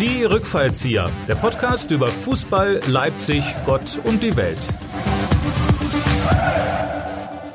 [0.00, 4.56] Die Rückfallzieher, der Podcast über Fußball, Leipzig, Gott und die Welt.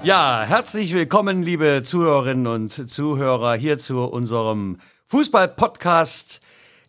[0.03, 4.77] Ja, herzlich willkommen, liebe Zuhörerinnen und Zuhörer, hier zu unserem
[5.07, 6.39] Fußball-Podcast.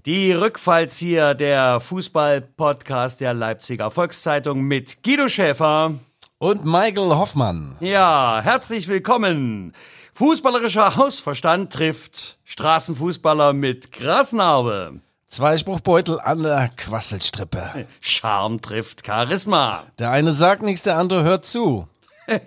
[0.04, 5.94] Die Rückfallzieher, der Fußball-Podcast der Leipziger Volkszeitung mit Guido Schäfer
[6.36, 7.78] und Michael Hoffmann.
[7.80, 9.72] Ja, herzlich willkommen.
[10.12, 15.00] Fußballerischer Hausverstand trifft Straßenfußballer mit Grasnarbe.
[15.28, 17.86] Zwei Spruchbeutel an der Quasselstrippe.
[18.00, 19.84] Charme trifft Charisma.
[19.98, 21.88] Der eine sagt nichts, der andere hört zu.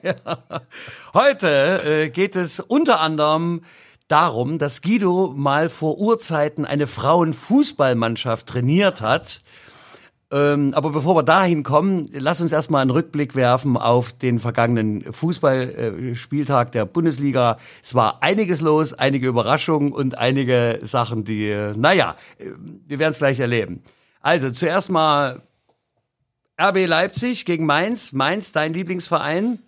[1.13, 3.63] Heute äh, geht es unter anderem
[4.07, 9.41] darum, dass Guido mal vor Urzeiten eine Frauenfußballmannschaft trainiert hat
[10.31, 15.11] ähm, aber bevor wir dahin kommen, lass uns erstmal einen Rückblick werfen auf den vergangenen
[15.11, 17.57] Fußballspieltag der Bundesliga.
[17.81, 22.51] Es war einiges los, einige Überraschungen und einige Sachen, die, äh, naja, äh,
[22.87, 23.81] wir werden es gleich erleben.
[24.21, 25.41] Also zuerst mal
[26.61, 28.11] RB Leipzig gegen Mainz.
[28.11, 29.59] Mainz, dein Lieblingsverein?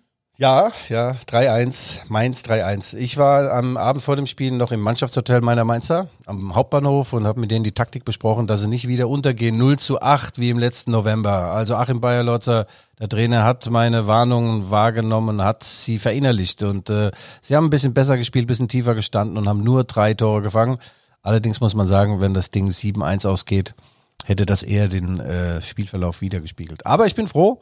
[0.42, 2.98] Ja, ja, 3-1, Mainz 3-1.
[2.98, 7.28] Ich war am Abend vor dem Spiel noch im Mannschaftshotel meiner Mainzer am Hauptbahnhof und
[7.28, 9.56] habe mit denen die Taktik besprochen, dass sie nicht wieder untergehen.
[9.56, 11.52] 0 zu 8 wie im letzten November.
[11.52, 12.66] Also Achim Bayerlotzer,
[13.00, 17.12] der Trainer, hat meine Warnungen wahrgenommen, hat sie verinnerlicht und äh,
[17.42, 20.42] sie haben ein bisschen besser gespielt, ein bisschen tiefer gestanden und haben nur drei Tore
[20.42, 20.80] gefangen.
[21.22, 23.76] Allerdings muss man sagen, wenn das Ding 7-1 ausgeht,
[24.26, 26.86] hätte das eher den äh, Spielverlauf wiedergespiegelt.
[26.86, 27.60] Aber ich bin froh.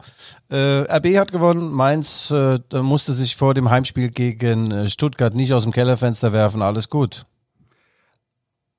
[0.50, 1.72] Äh, RB hat gewonnen.
[1.72, 6.62] Mainz äh, musste sich vor dem Heimspiel gegen äh, Stuttgart nicht aus dem Kellerfenster werfen.
[6.62, 7.26] Alles gut.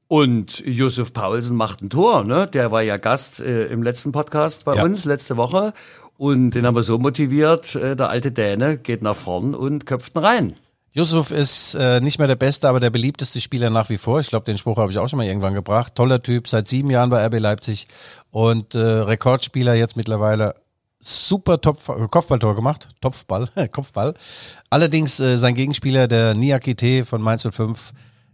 [0.09, 2.49] Und Josef Paulsen macht ein Tor, ne?
[2.49, 4.83] Der war ja Gast äh, im letzten Podcast bei ja.
[4.83, 5.73] uns letzte Woche.
[6.19, 10.17] Und den haben wir so motiviert, äh, der alte Däne geht nach vorn und köpft
[10.17, 10.55] ihn rein.
[10.93, 14.19] Yusuf ist äh, nicht mehr der beste, aber der beliebteste Spieler nach wie vor.
[14.19, 15.95] Ich glaube, den Spruch habe ich auch schon mal irgendwann gebracht.
[15.95, 17.87] Toller Typ, seit sieben Jahren bei RB Leipzig
[18.33, 20.55] und äh, Rekordspieler jetzt mittlerweile.
[21.03, 21.79] Super Top
[22.11, 24.15] Kopfballtor gemacht, Topfball, Kopfball.
[24.69, 27.93] Allerdings äh, sein Gegenspieler, der Niakite von Mainz 05,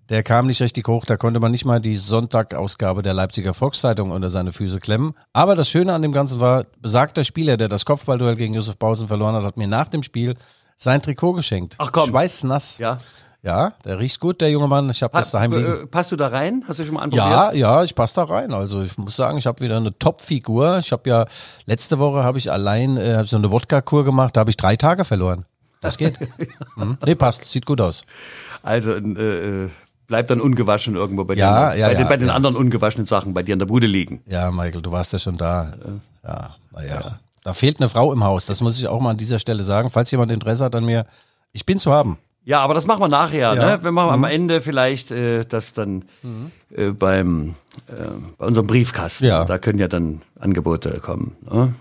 [0.09, 4.11] der kam nicht richtig hoch, da konnte man nicht mal die Sonntagausgabe der Leipziger Volkszeitung
[4.11, 5.15] unter seine Füße klemmen.
[5.33, 9.07] Aber das Schöne an dem Ganzen war, besagter Spieler, der das Kopfballduell gegen Josef Pausen
[9.09, 10.35] verloren hat, hat mir nach dem Spiel
[10.77, 11.75] sein Trikot geschenkt.
[11.79, 12.11] Ach komm.
[12.11, 12.79] Schweißnass.
[12.79, 12.99] Ja.
[13.43, 14.91] Ja, der riecht gut, der junge Mann.
[14.91, 15.83] Ich habe das daheim liegen.
[15.83, 16.65] Äh, passt du da rein?
[16.67, 17.29] Hast du schon mal anprobiert?
[17.29, 18.53] Ja, ja, ich passe da rein.
[18.53, 20.79] Also ich muss sagen, ich habe wieder eine Top-Figur.
[20.79, 21.27] Ich habe ja
[21.65, 24.37] letzte Woche habe ich allein äh, so eine Wodka-Kur gemacht.
[24.37, 25.45] Da habe ich drei Tage verloren.
[25.81, 26.19] Das geht.
[26.75, 26.99] hm?
[27.07, 27.45] Nee, passt.
[27.45, 28.03] Sieht gut aus.
[28.65, 29.71] Also äh, äh
[30.09, 33.07] bleibt dann ungewaschen irgendwo bei, ja, den, ja, bei, ja, den, bei den anderen ungewaschenen
[33.07, 34.23] Sachen bei dir in der Bude liegen.
[34.27, 35.73] Ja, Michael, du warst ja schon da.
[36.25, 37.19] Ja, naja.
[37.47, 38.45] Da fehlt eine Frau im Haus.
[38.47, 39.89] Das muss ich auch mal an dieser Stelle sagen.
[39.91, 41.05] Falls jemand Interesse hat an mir,
[41.53, 42.19] ich bin zu haben.
[42.45, 43.55] Ja, aber das machen wir nachher.
[43.55, 43.77] Ja.
[43.77, 43.79] Ne?
[43.85, 44.11] Wenn wir mhm.
[44.11, 46.51] am Ende vielleicht äh, das dann mhm.
[46.75, 47.55] äh, beim
[47.87, 47.93] äh,
[48.37, 49.45] bei unserem Briefkasten, ja.
[49.45, 51.73] da können ja dann Angebote kommen ne?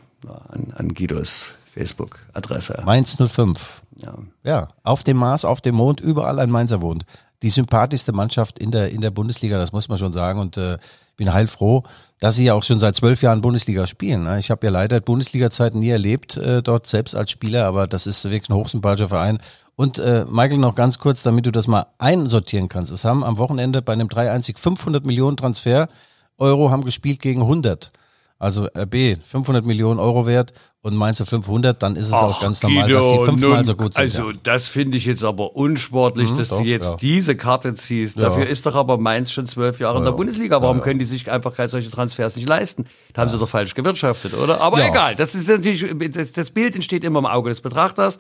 [0.50, 2.84] an, an Guidos Facebook-Adresse.
[2.86, 3.82] Mainz 05.
[4.04, 4.14] Ja.
[4.44, 7.06] ja, auf dem Mars, auf dem Mond, überall ein Mainzer wohnt.
[7.42, 10.40] Die sympathischste Mannschaft in der, in der Bundesliga, das muss man schon sagen.
[10.40, 10.78] Und äh,
[11.18, 11.84] bin heilfroh,
[12.20, 14.24] dass sie ja auch schon seit zwölf Jahren Bundesliga spielen.
[14.24, 14.40] Ne?
[14.40, 18.24] Ich habe ja leider Bundesliga-Zeiten nie erlebt, äh, dort selbst als Spieler, aber das ist
[18.26, 19.40] wirklich ein hochsympathischer Verein.
[19.76, 22.92] Und äh, Michael, noch ganz kurz, damit du das mal einsortieren kannst.
[22.92, 25.88] Es haben am Wochenende bei einem 3-1 500 Millionen Transfer
[26.38, 27.92] Euro haben gespielt gegen 100.
[28.38, 30.52] Also RB 500 Millionen Euro wert
[30.82, 33.56] und meinst du 500, dann ist es Ach, auch ganz normal, Guido, dass die fünfmal
[33.56, 34.04] nun, so gut sind.
[34.04, 34.38] Also ja.
[34.44, 36.98] das finde ich jetzt aber unsportlich, mhm, dass doch, du jetzt ja.
[36.98, 38.18] diese Karte ziehst.
[38.18, 38.24] Ja.
[38.24, 40.62] Dafür ist doch aber Mainz schon zwölf Jahre in der Bundesliga.
[40.62, 42.86] Warum können die sich einfach solche Transfers nicht leisten?
[43.14, 44.60] Da haben sie doch falsch gewirtschaftet, oder?
[44.62, 48.20] Aber egal, das ist natürlich, das, das, Bild entsteht immer im Auge des Betrachters.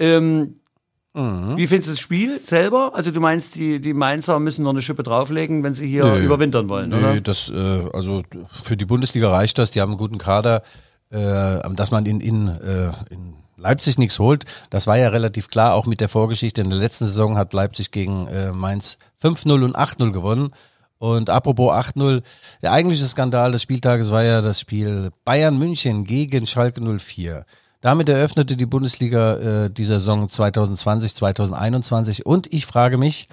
[0.00, 0.56] Ähm,
[1.18, 1.56] Mhm.
[1.56, 2.92] Wie findest du das Spiel selber?
[2.94, 6.24] Also du meinst, die, die Mainzer müssen noch eine Schippe drauflegen, wenn sie hier nee,
[6.24, 7.20] überwintern wollen, nee, oder?
[7.20, 8.22] das, äh, also
[8.62, 10.62] für die Bundesliga reicht das, die haben einen guten Kader,
[11.10, 15.74] äh, dass man in, in, äh, in Leipzig nichts holt, das war ja relativ klar,
[15.74, 16.60] auch mit der Vorgeschichte.
[16.60, 20.52] In der letzten Saison hat Leipzig gegen äh, Mainz 5-0 und 8-0 gewonnen.
[20.98, 22.22] Und apropos 8-0,
[22.62, 27.44] der eigentliche Skandal des Spieltages war ja das Spiel Bayern München gegen Schalke 04.
[27.80, 33.28] Damit eröffnete die Bundesliga äh, die Saison 2020, 2021 und ich frage mich,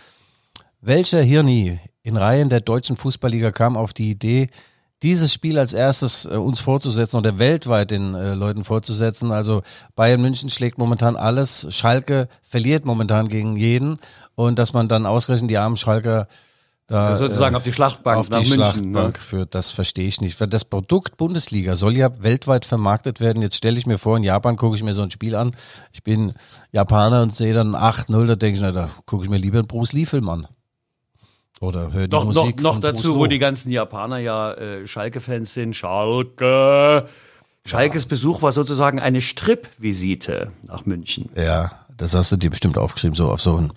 [0.81, 4.47] welcher Hirni in Reihen der deutschen Fußballliga kam auf die Idee,
[5.01, 9.31] dieses Spiel als erstes äh, uns vorzusetzen oder weltweit den äh, Leuten vorzusetzen.
[9.31, 9.61] Also
[9.95, 13.97] Bayern München schlägt momentan alles, Schalke verliert momentan gegen jeden.
[14.35, 16.27] Und dass man dann ausgerechnet die armen Schalker
[16.87, 19.21] da, also sozusagen äh, auf die Schlachtbank auf die München, Schlachtbank ne?
[19.21, 19.55] führt.
[19.55, 20.39] Das verstehe ich nicht.
[20.53, 23.41] Das Produkt Bundesliga soll ja weltweit vermarktet werden.
[23.41, 25.55] Jetzt stelle ich mir vor, in Japan gucke ich mir so ein Spiel an.
[25.93, 26.33] Ich bin
[26.71, 29.67] Japaner und sehe dann 8-0, da denke ich, na, da gucke ich mir lieber einen
[29.67, 30.47] Bruce Lee-Film an.
[31.59, 34.85] Oder hör die Doch, Musik noch, noch dazu, Bruce wo die ganzen Japaner ja äh,
[34.85, 35.75] Schalke-Fans sind.
[35.75, 37.07] Schalke.
[37.65, 41.29] Schalkes Besuch war sozusagen eine Strip-Visite nach München.
[41.35, 43.15] Ja, das hast du dir bestimmt aufgeschrieben.
[43.15, 43.73] So auf so ein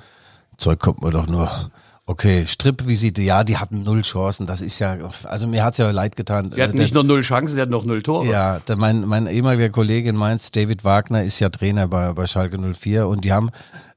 [0.58, 1.70] Zeug kommt man doch nur.
[2.10, 4.46] Okay, Strippvisite, ja, die hatten null Chancen.
[4.46, 6.48] Das ist ja, also mir hat's ja leid getan.
[6.48, 8.26] Die hatten Der- nicht nur null Chancen, sie hatten noch null Tore.
[8.26, 12.24] Ja, der, mein, mein ehemaliger Kollege in Mainz, David Wagner, ist ja Trainer bei, bei
[12.26, 13.50] Schalke 04 und die haben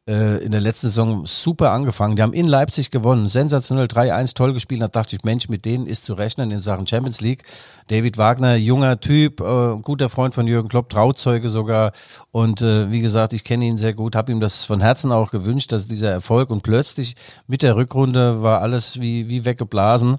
[0.07, 2.15] äh, in der letzten Saison super angefangen.
[2.15, 4.81] Die haben in Leipzig gewonnen, sensationell 3-1 toll gespielt.
[4.81, 7.43] Da dachte ich, Mensch, mit denen ist zu rechnen in Sachen Champions League.
[7.87, 11.91] David Wagner, junger Typ, äh, guter Freund von Jürgen Klopp, Trauzeuge sogar.
[12.31, 15.31] Und äh, wie gesagt, ich kenne ihn sehr gut, habe ihm das von Herzen auch
[15.31, 17.15] gewünscht, dass dieser Erfolg und plötzlich
[17.47, 20.17] mit der Rückrunde war alles wie, wie weggeblasen.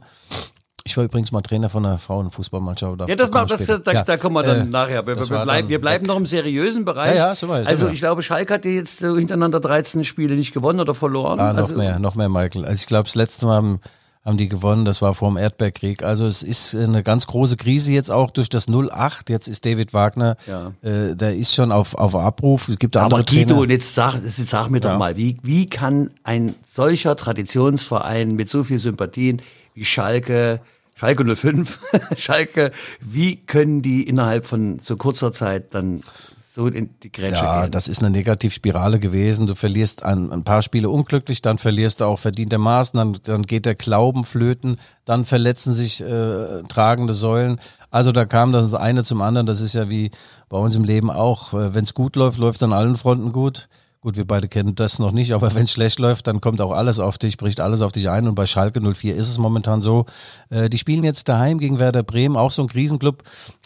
[0.85, 3.01] Ich war übrigens mal Trainer von einer Frauenfußballmannschaft.
[3.09, 5.07] Ja, das Da kommen macht, das, da, Ja, da kommen wir dann äh, nachher.
[5.07, 7.17] Wir, wir, bleiben, wir bleiben noch im seriösen Bereich.
[7.17, 10.53] Ja, ja, wir, sind also ich glaube, Schalke hat jetzt äh, hintereinander 13 Spiele nicht
[10.53, 11.39] gewonnen oder verloren.
[11.39, 12.65] Ah, noch also, mehr, noch mehr, Michael.
[12.65, 13.81] Also ich glaube, das letzte Mal haben,
[14.25, 16.05] haben die gewonnen, das war vor dem Erdbeerkrieg.
[16.05, 19.29] Also es ist eine ganz große Krise jetzt auch durch das 08.
[19.31, 20.73] Jetzt ist David Wagner, Ja.
[20.83, 22.69] äh, der ist schon auf, auf Abruf.
[22.69, 24.99] Es gibt andere Aber Guido, jetzt sag, jetzt sag mir doch Ja.
[24.99, 29.43] mal, wie, wie kann ein solcher Traditionsverein mit so viel Sympathien
[29.75, 30.61] wie Schalke,
[30.95, 31.79] Schalke 05,
[32.17, 32.71] Schalke,
[33.01, 36.03] wie können die innerhalb von so kurzer Zeit dann
[36.55, 37.71] so in die Grätsche Ja, gehen?
[37.71, 39.47] das ist eine Negativspirale gewesen.
[39.47, 43.65] Du verlierst ein, ein paar Spiele unglücklich, dann verlierst du auch verdientermaßen, dann, dann geht
[43.65, 44.77] der Glauben flöten,
[45.07, 47.59] dann verletzen sich äh, tragende Säulen.
[47.91, 49.47] Also da kam das eine zum anderen.
[49.47, 50.11] Das ist ja wie
[50.51, 51.55] bei uns im Leben auch.
[51.55, 53.69] Wenn es gut läuft, läuft an allen Fronten gut.
[54.03, 56.73] Gut, wir beide kennen das noch nicht, aber wenn es schlecht läuft, dann kommt auch
[56.73, 58.27] alles auf dich, bricht alles auf dich ein.
[58.27, 60.07] Und bei Schalke 04 ist es momentan so.
[60.51, 63.23] Äh, die spielen jetzt daheim gegen Werder Bremen, auch so ein Krisenclub.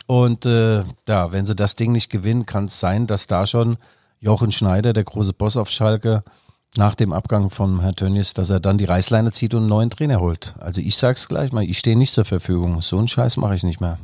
[0.06, 3.78] Und äh, ja, wenn sie das Ding nicht gewinnen, kann es sein, dass da schon
[4.20, 6.22] Jochen Schneider, der große Boss auf Schalke,
[6.76, 9.88] nach dem Abgang von Herrn Tönnies, dass er dann die Reißleine zieht und einen neuen
[9.88, 10.54] Trainer holt.
[10.60, 12.82] Also ich sag's gleich mal, ich stehe nicht zur Verfügung.
[12.82, 13.98] So einen Scheiß mache ich nicht mehr.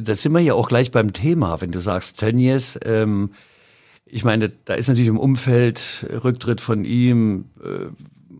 [0.00, 2.78] Da sind wir ja auch gleich beim Thema, wenn du sagst Tönnies.
[2.84, 3.30] Ähm,
[4.14, 7.86] ich meine, da ist natürlich im Umfeld Rücktritt von ihm, äh,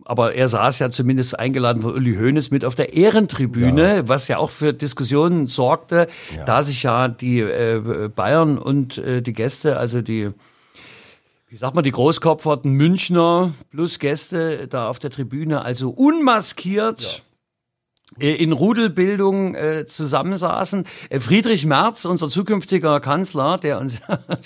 [0.05, 4.37] aber er saß ja zumindest eingeladen von Uli Hoeneß mit auf der Ehrentribüne, was ja
[4.37, 6.07] auch für Diskussionen sorgte,
[6.45, 10.29] da sich ja die äh, Bayern und äh, die Gäste, also die
[11.49, 17.24] wie sagt man, die Großkopferten Münchner plus Gäste da auf der Tribüne, also unmaskiert
[18.17, 20.85] in Rudelbildung äh, zusammensaßen.
[21.09, 23.99] Äh, Friedrich Merz, unser zukünftiger Kanzler, der uns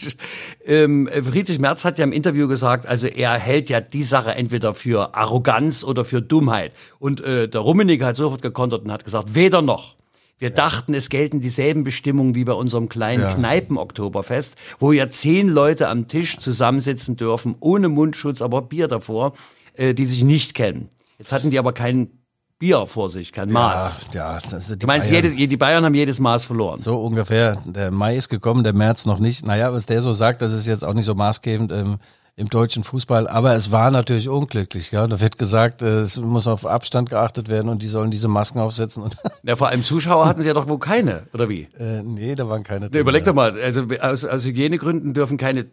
[0.66, 4.31] ähm, äh, Friedrich Merz hat ja im Interview gesagt, also er hält ja die Sache
[4.31, 6.74] entweder für Arroganz oder für Dummheit.
[7.00, 9.95] Und äh, der Rummenigge hat sofort gekontert und hat gesagt, weder noch.
[10.39, 13.33] Wir dachten, es gelten dieselben Bestimmungen wie bei unserem kleinen Ja.
[13.33, 19.33] Kneipen-Oktoberfest, wo ja zehn Leute am Tisch zusammensitzen dürfen, ohne Mundschutz, aber Bier davor,
[19.74, 20.88] äh, die sich nicht kennen.
[21.18, 22.19] Jetzt hatten die aber kein
[22.60, 24.08] Bier vor sich, kein Maß.
[24.14, 26.78] Ja, ja das ist Du meinst, jede, die Bayern haben jedes Maß verloren.
[26.78, 27.64] So ungefähr.
[27.66, 29.46] Der Mai ist gekommen, der März noch nicht.
[29.46, 32.00] Naja, was der so sagt, das ist jetzt auch nicht so maßgebend ähm,
[32.36, 33.30] im deutschen Fußball.
[33.30, 34.92] Aber es war natürlich unglücklich.
[34.92, 38.28] Ja, da wird gesagt, äh, es muss auf Abstand geachtet werden und die sollen diese
[38.28, 39.04] Masken aufsetzen.
[39.04, 41.70] Und Ja, vor allem Zuschauer hatten sie ja doch wohl keine, oder wie?
[41.80, 42.90] äh, nee, da waren keine.
[42.90, 45.68] Ne, überleg doch mal, also aus, aus Hygienegründen dürfen keine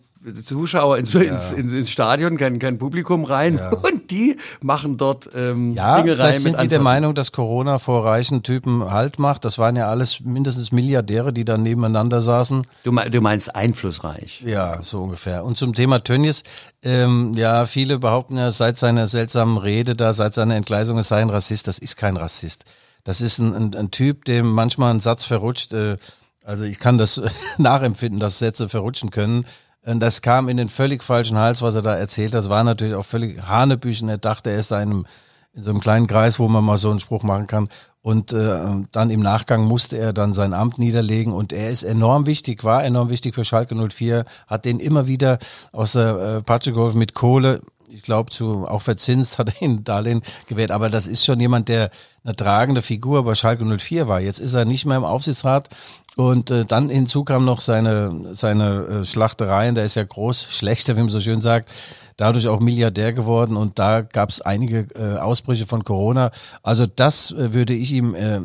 [0.45, 5.73] Zuschauer ins, ins, ins, ins Stadion, kein, kein Publikum rein und die machen dort ähm,
[5.73, 6.81] Ja, Dinge rein vielleicht sind Sie der.
[6.81, 9.45] Meinung, dass Corona vor reichen Typen Halt macht.
[9.45, 12.67] Das waren ja alles mindestens Milliardäre, die da nebeneinander saßen.
[12.85, 14.43] Du, du meinst einflussreich.
[14.47, 15.45] Ja, so ungefähr.
[15.45, 16.43] Und zum Thema Tönnies,
[16.83, 21.21] ähm, ja, viele behaupten ja seit seiner seltsamen Rede da, seit seiner Entgleisung, es sei
[21.21, 21.67] ein Rassist.
[21.67, 22.65] Das ist kein Rassist.
[23.05, 25.73] Das ist ein, ein, ein Typ, dem manchmal ein Satz verrutscht.
[25.73, 25.97] Äh,
[26.45, 27.21] also ich kann das
[27.59, 29.45] nachempfinden, dass Sätze verrutschen können.
[29.87, 32.41] Das kam in den völlig falschen Hals, was er da erzählt hat.
[32.41, 34.09] Das war natürlich auch völlig Hanebüchen.
[34.09, 35.07] Er dachte, er ist da in, einem,
[35.55, 37.69] in so einem kleinen Kreis, wo man mal so einen Spruch machen kann.
[38.03, 38.59] Und äh,
[38.91, 42.85] dann im Nachgang musste er dann sein Amt niederlegen und er ist enorm wichtig, war
[42.85, 45.39] enorm wichtig für Schalke 04, hat den immer wieder
[45.73, 47.63] aus der äh, Patsche geholfen mit Kohle.
[47.89, 50.71] Ich glaube, zu auch verzinst hat er ihn Darlehen gewährt.
[50.71, 51.91] Aber das ist schon jemand, der
[52.25, 54.21] eine tragende Figur bei Schalke 04 war.
[54.21, 55.69] Jetzt ist er nicht mehr im Aufsichtsrat.
[56.17, 59.75] Und äh, dann hinzu kam noch seine, seine äh, Schlachtereien.
[59.75, 61.71] Der ist ja groß, schlechter, wie man so schön sagt
[62.17, 66.31] dadurch auch Milliardär geworden und da gab es einige äh, Ausbrüche von Corona.
[66.63, 68.43] Also das äh, würde ich ihm äh, äh,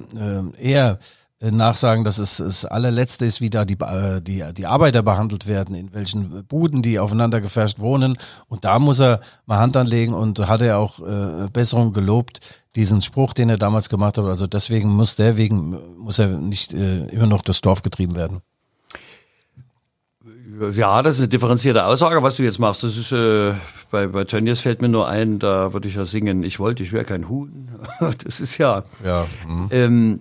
[0.59, 0.99] eher
[1.49, 5.73] nachsagen, dass es das allerletzte ist, wie da die, äh, die, die Arbeiter behandelt werden,
[5.73, 8.17] in welchen Buden die aufeinander gefärscht wohnen.
[8.47, 12.41] Und da muss er mal Hand anlegen und hat er auch äh, Besserung gelobt,
[12.75, 14.25] diesen Spruch, den er damals gemacht hat.
[14.25, 18.41] Also deswegen muss der wegen, muss er nicht äh, immer noch durchs Dorf getrieben werden.
[20.73, 22.83] Ja, das ist eine differenzierte Aussage, was du jetzt machst.
[22.83, 23.53] Das ist, äh,
[23.89, 26.91] bei, bei Tönnies fällt mir nur ein, da würde ich ja singen, ich wollte, ich
[26.91, 27.69] wäre kein Huhn.
[28.23, 28.83] Das ist ja.
[29.03, 29.25] Ja.
[29.47, 29.67] hm.
[29.71, 30.19] Ähm,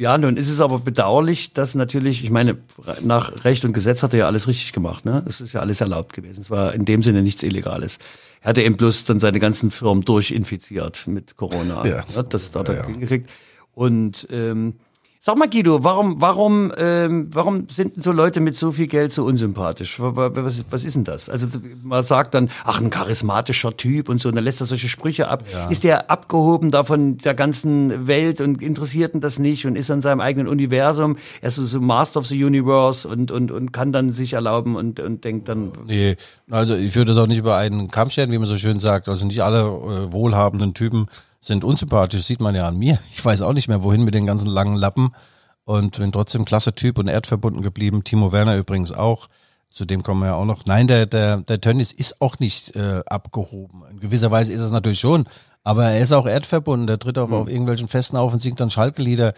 [0.00, 2.56] ja, nun ist es aber bedauerlich, dass natürlich, ich meine,
[3.02, 5.04] nach Recht und Gesetz hat er ja alles richtig gemacht.
[5.04, 5.22] Ne?
[5.26, 6.40] Das ist ja alles erlaubt gewesen.
[6.40, 7.98] Es war in dem Sinne nichts Illegales.
[8.40, 11.84] Er hatte eben bloß dann seine ganzen Firmen durchinfiziert mit Corona.
[11.84, 12.24] Ja, ne?
[12.30, 12.86] Das hat er ja, ja.
[12.86, 13.28] hingekriegt.
[13.74, 14.76] Und ähm,
[15.22, 19.24] sag mal, Guido, warum, warum, ähm, warum sind so Leute mit so viel Geld so
[19.24, 20.00] unsympathisch?
[20.00, 21.28] Wa- wa- Was, was ist denn das?
[21.28, 21.46] Also
[21.82, 25.28] man sagt dann, ach, ein charismatischer Typ und so, und dann lässt er solche Sprüche
[25.28, 25.44] ab.
[25.68, 29.90] Ist der abgehoben da von der ganzen Welt und interessiert ihn das nicht und ist
[29.90, 31.18] an seinem eigenen Universum?
[31.42, 34.74] Er ist so, so Master of the Universe und, und, und kann dann sich erlauben
[34.74, 36.16] und, und denkt dann, Nee,
[36.50, 39.06] also ich würde das auch nicht über einen Kamm stellen, wie man so schön sagt.
[39.10, 41.08] Also nicht alle äh, wohlhabenden Typen
[41.40, 42.98] sind unsympathisch, sieht man ja an mir.
[43.12, 45.12] Ich weiß auch nicht mehr, wohin mit den ganzen langen Lappen
[45.64, 48.04] und bin trotzdem klasse Typ und erdverbunden geblieben.
[48.04, 49.28] Timo Werner übrigens auch.
[49.70, 50.66] Zu dem kommen wir ja auch noch.
[50.66, 53.84] Nein, der, der, der Tönnies ist auch nicht äh, abgehoben.
[53.90, 55.26] In gewisser Weise ist es natürlich schon,
[55.62, 56.88] aber er ist auch erdverbunden.
[56.88, 59.32] Der tritt auch auf irgendwelchen Festen auf und singt dann Schalke-Lieder.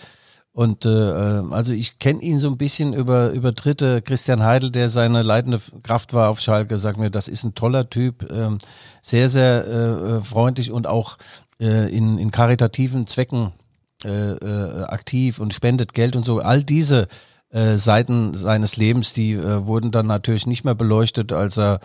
[0.54, 4.02] Und äh, äh, also ich kenne ihn so ein bisschen über, über Dritte.
[4.02, 7.88] Christian Heidel, der seine leitende Kraft war auf Schalke, sagt mir, das ist ein toller
[7.88, 8.59] Typ, ähm,
[9.00, 11.16] sehr, sehr äh, äh, freundlich und auch
[11.62, 13.52] äh, in, in karitativen Zwecken
[14.04, 16.40] äh, äh, aktiv und spendet Geld und so.
[16.40, 17.07] All diese
[17.50, 21.78] äh, Seiten seines Lebens, die äh, wurden dann natürlich nicht mehr beleuchtet, als er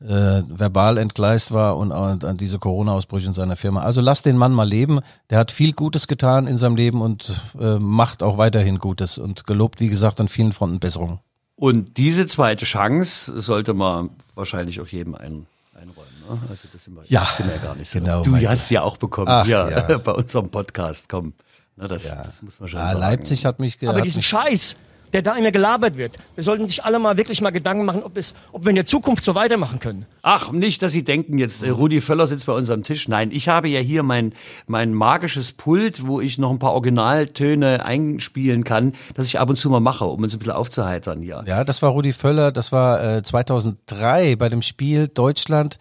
[0.00, 3.82] äh, verbal entgleist war und, an diese Corona-Ausbrüche in seiner Firma.
[3.82, 5.00] Also lass den Mann mal leben.
[5.30, 9.80] Der hat viel Gutes getan in seinem Leben und macht auch weiterhin Gutes und gelobt,
[9.80, 11.20] wie gesagt, an vielen Fronten Besserung.
[11.56, 16.13] Und diese zweite Chance sollte man wahrscheinlich auch jedem ein, einräumen.
[16.28, 16.38] Ne?
[16.48, 17.98] Also das sind wir, Ja, sind wir ja gar nicht so.
[17.98, 19.98] genau, Du hast ja auch bekommen Ach, hier ja.
[20.04, 21.08] bei unserem Podcast.
[21.08, 21.32] Komm,
[21.76, 23.00] Na, das, das muss man schon Ah, sagen.
[23.00, 24.76] Leipzig hat mich ge- Aber diesen mich, Scheiß,
[25.12, 28.16] der da immer gelabert wird, wir sollten sich alle mal wirklich mal Gedanken machen, ob,
[28.16, 30.06] es, ob wir in der Zukunft so weitermachen können.
[30.22, 33.06] Ach, nicht, dass Sie denken jetzt, äh, Rudi Völler sitzt bei uns am Tisch.
[33.06, 34.32] Nein, ich habe ja hier mein,
[34.66, 39.56] mein magisches Pult, wo ich noch ein paar Originaltöne einspielen kann, das ich ab und
[39.56, 41.44] zu mal mache, um uns ein bisschen aufzuheitern hier.
[41.46, 45.78] Ja, das war Rudi Völler, das war äh, 2003 bei dem Spiel Deutschland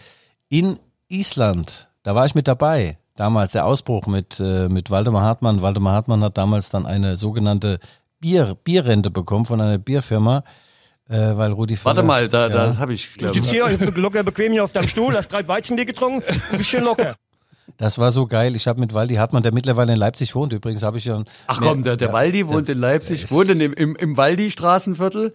[0.53, 0.77] in
[1.09, 1.89] Island.
[2.03, 2.99] Da war ich mit dabei.
[3.15, 5.63] Damals der Ausbruch mit, äh, mit Waldemar Hartmann.
[5.63, 7.79] Waldemar Hartmann hat damals dann eine sogenannte
[8.19, 10.43] Bier, Bierrente bekommen von einer Bierfirma,
[11.09, 11.95] äh, weil Rudi Völler.
[11.95, 12.49] Warte mal, da, ja.
[12.49, 15.85] da habe ich, Du sitzt hier locker bequem hier auf deinem Stuhl, hast drei Weizenbier
[15.85, 17.15] getrunken und bist schön locker.
[17.77, 18.55] Das war so geil.
[18.55, 21.23] Ich habe mit Waldi Hartmann, der mittlerweile in Leipzig wohnt, übrigens habe ich ja.
[21.47, 25.33] Ach komm, der, der Waldi wohnt in Leipzig, wohnt in dem, im, im Waldi-Straßenviertel.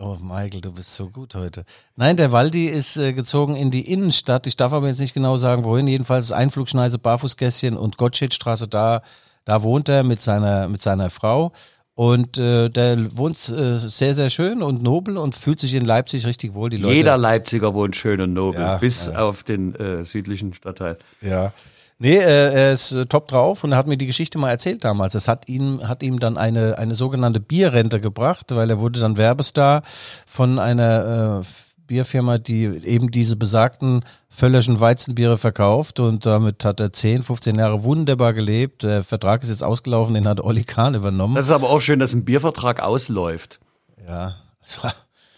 [0.00, 1.64] Oh, Michael, du bist so gut heute.
[1.96, 4.46] Nein, der Waldi ist äh, gezogen in die Innenstadt.
[4.46, 5.86] Ich darf aber jetzt nicht genau sagen, wohin.
[5.86, 9.02] Jedenfalls Einflugschneise, Barfußgässchen und Gottschedstraße, da,
[9.44, 11.52] da wohnt er mit seiner, mit seiner Frau.
[11.94, 16.26] Und äh, der wohnt äh, sehr, sehr schön und nobel und fühlt sich in Leipzig
[16.26, 16.68] richtig wohl.
[16.68, 16.94] Die Leute.
[16.94, 20.98] Jeder Leipziger wohnt schön und nobel, Ja, bis auf den äh, südlichen Stadtteil.
[21.22, 21.52] Ja.
[21.98, 24.84] Nee, äh, er ist äh, top drauf und er hat mir die Geschichte mal erzählt
[24.84, 25.14] damals.
[25.14, 29.16] Es hat ihm, hat ihm dann eine, eine sogenannte Bierrente gebracht, weil er wurde dann
[29.16, 29.82] Werbestar
[30.26, 31.46] von einer äh,
[31.86, 37.82] Bierfirma, die eben diese besagten völlerschen Weizenbiere verkauft und damit hat er 10, 15 Jahre
[37.82, 38.82] wunderbar gelebt.
[38.82, 41.36] Der Vertrag ist jetzt ausgelaufen, den hat Olli Kahn übernommen.
[41.36, 43.60] Das ist aber auch schön, dass ein Biervertrag ausläuft.
[44.06, 44.36] ja.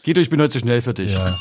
[0.04, 1.12] Guido, ich bin heute zu schnell für dich.
[1.12, 1.34] Ja.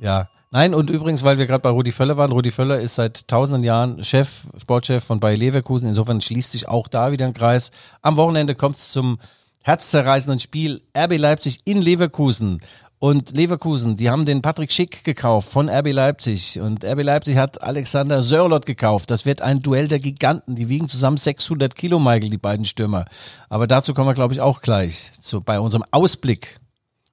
[0.00, 0.28] Ja.
[0.50, 3.64] Nein, und übrigens, weil wir gerade bei Rudi Völler waren, Rudi Völler ist seit tausenden
[3.64, 5.88] Jahren Chef, Sportchef von Bayer Leverkusen.
[5.88, 7.70] Insofern schließt sich auch da wieder ein Kreis.
[8.00, 9.18] Am Wochenende kommt es zum
[9.62, 12.62] herzzerreißenden Spiel RB Leipzig in Leverkusen.
[13.00, 16.58] Und Leverkusen, die haben den Patrick Schick gekauft von RB Leipzig.
[16.58, 19.10] Und RB Leipzig hat Alexander Sörlot gekauft.
[19.10, 20.56] Das wird ein Duell der Giganten.
[20.56, 23.04] Die wiegen zusammen 600 Kilo, Michael, die beiden Stürmer.
[23.50, 26.58] Aber dazu kommen wir, glaube ich, auch gleich zu, bei unserem Ausblick.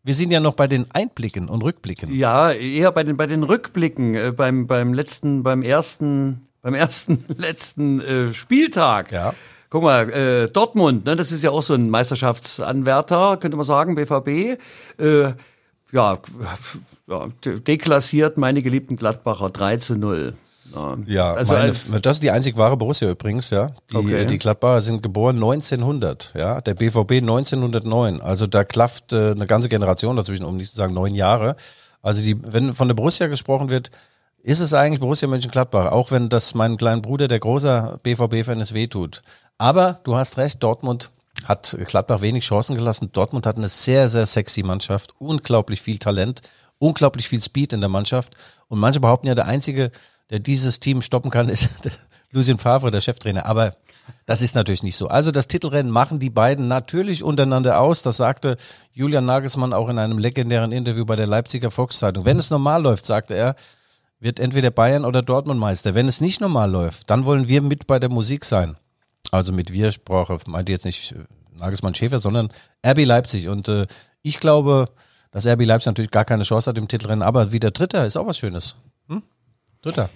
[0.05, 2.13] Wir sind ja noch bei den Einblicken und Rückblicken.
[2.13, 7.25] Ja, eher bei den, bei den Rückblicken, äh, beim, beim letzten, beim ersten, beim ersten,
[7.37, 9.11] letzten äh, Spieltag.
[9.11, 9.33] Ja.
[9.71, 13.95] Guck mal, äh, Dortmund, ne, das ist ja auch so ein Meisterschaftsanwärter, könnte man sagen,
[13.95, 14.59] BVB.
[14.99, 15.33] Äh,
[15.91, 16.17] ja,
[17.07, 20.35] ja, de- deklassiert meine geliebten Gladbacher 3 zu 0.
[21.07, 23.71] Ja, also als, das ist die einzig wahre Borussia übrigens, ja.
[23.91, 24.25] Die, Okay.
[24.25, 26.61] die Gladbacher sind geboren 1900, ja.
[26.61, 28.21] Der BVB 1909.
[28.21, 31.55] Also da klafft äh, eine ganze Generation dazwischen, um nicht zu sagen neun Jahre.
[32.01, 33.89] Also die, wenn von der Borussia gesprochen wird,
[34.43, 38.73] ist es eigentlich Borussia Mönchengladbach, auch wenn das meinem kleinen Bruder, der großer BVB-Fan ist,
[38.75, 39.23] wehtut.
[39.57, 41.09] Aber du hast recht, Dortmund
[41.45, 43.09] hat Gladbach wenig Chancen gelassen.
[43.11, 46.41] Dortmund hat eine sehr, sehr sexy Mannschaft, unglaublich viel Talent,
[46.77, 48.35] unglaublich viel Speed in der Mannschaft.
[48.67, 49.91] Und manche behaupten ja, der Einzige,
[50.29, 51.69] der dieses Team stoppen kann, ist
[52.31, 53.45] Lucien Favre, der Cheftrainer.
[53.45, 53.75] Aber
[54.25, 55.07] Das ist natürlich nicht so.
[55.07, 58.01] Also das Titelrennen machen die beiden natürlich untereinander aus.
[58.01, 58.57] Das sagte
[58.91, 62.25] Julian Nagelsmann auch in einem legendären Interview bei der Leipziger Volkszeitung.
[62.25, 63.55] Wenn es normal läuft, sagte er,
[64.19, 65.95] wird entweder Bayern oder Dortmund Meister.
[65.95, 68.75] Wenn es nicht normal läuft, dann wollen wir mit bei der Musik sein.
[69.31, 71.25] Also mit wir Sprache meinte jetzt nicht äh,
[71.57, 72.49] Nagelsmann Schäfer, sondern
[72.85, 73.47] RB Leipzig.
[73.47, 73.87] Und äh,
[74.21, 74.89] ich glaube,
[75.31, 78.27] dass RB Leipzig natürlich gar keine Chance hat im Titelrennen, aber wieder Dritter ist auch
[78.27, 78.77] was Schönes.
[79.07, 79.23] Hm?
[79.85, 80.09] Dritter.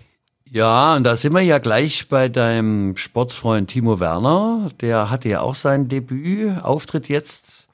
[0.50, 4.72] Ja, und da sind wir ja gleich bei deinem Sportsfreund Timo Werner.
[4.82, 7.68] Der hatte ja auch sein Debütauftritt jetzt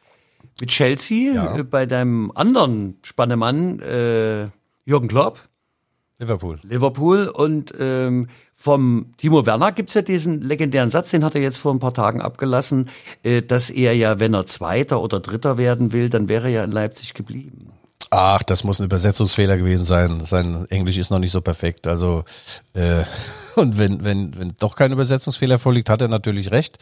[0.60, 1.34] mit Chelsea.
[1.34, 1.58] Ja.
[1.58, 4.50] Äh, Bei deinem anderen Spannemann äh,
[4.84, 5.40] Jürgen Klopp,
[6.20, 6.60] Liverpool.
[6.64, 7.28] Liverpool.
[7.28, 11.74] Und ähm, vom Timo Werner gibt's ja diesen legendären Satz, den hat er jetzt vor
[11.74, 12.90] ein paar Tagen abgelassen,
[13.24, 16.64] äh, dass er ja, wenn er Zweiter oder Dritter werden will, dann wäre er ja
[16.66, 17.72] in Leipzig geblieben.
[18.18, 20.22] Ach, das muss ein Übersetzungsfehler gewesen sein.
[20.26, 21.86] Sein Englisch ist noch nicht so perfekt.
[21.86, 22.24] Also
[22.74, 23.04] äh,
[23.56, 26.78] und wenn wenn wenn doch kein Übersetzungsfehler vorliegt, hat er natürlich recht.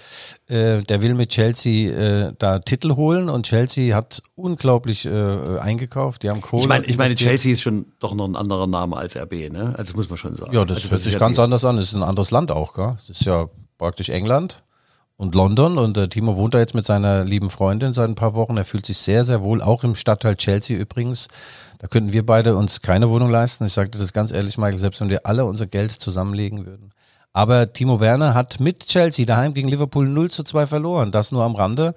[0.47, 6.21] Äh, der will mit Chelsea äh, da Titel holen und Chelsea hat unglaublich äh, eingekauft.
[6.21, 6.61] Die haben Kohle.
[6.61, 7.15] Ich meine, ich meine.
[7.15, 9.73] Chelsea ist schon doch noch ein anderer Name als RB, ne?
[9.77, 10.53] Also das muss man schon sagen.
[10.53, 11.77] Ja, das also hört sich ist ja ganz die- anders an.
[11.77, 12.93] Das ist ein anderes Land auch, gell?
[12.95, 13.47] Das ist ja
[13.79, 14.63] praktisch England
[15.23, 18.35] und London und äh, Timo wohnt da jetzt mit seiner lieben Freundin seit ein paar
[18.35, 18.57] Wochen.
[18.57, 21.29] Er fühlt sich sehr, sehr wohl, auch im Stadtteil Chelsea übrigens.
[21.79, 23.65] Da könnten wir beide uns keine Wohnung leisten.
[23.65, 26.91] Ich sagte das ganz ehrlich, Michael, selbst wenn wir alle unser Geld zusammenlegen würden.
[27.31, 31.11] Aber Timo Werner hat mit Chelsea daheim gegen Liverpool 0 zu 2 verloren.
[31.11, 31.95] Das nur am Rande.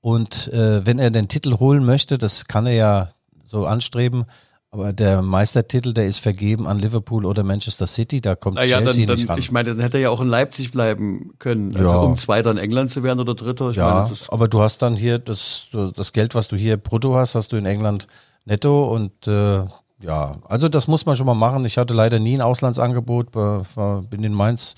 [0.00, 3.08] Und äh, wenn er den Titel holen möchte, das kann er ja
[3.44, 4.24] so anstreben,
[4.70, 9.06] aber der Meistertitel, der ist vergeben an Liverpool oder Manchester City, da kommt Naja, Chelsea
[9.06, 9.38] dann, nicht dann ran.
[9.38, 11.96] ich meine, dann hätte er ja auch in Leipzig bleiben können, also Ja.
[11.96, 13.70] um Zweiter in England zu werden oder Dritter.
[13.70, 17.14] Ich ja, meine, aber du hast dann hier das, das Geld, was du hier brutto
[17.14, 18.06] hast, hast du in England
[18.44, 19.64] netto und äh,
[20.00, 21.64] ja, also das muss man schon mal machen.
[21.64, 23.32] Ich hatte leider nie ein Auslandsangebot,
[24.10, 24.74] bin in Mainz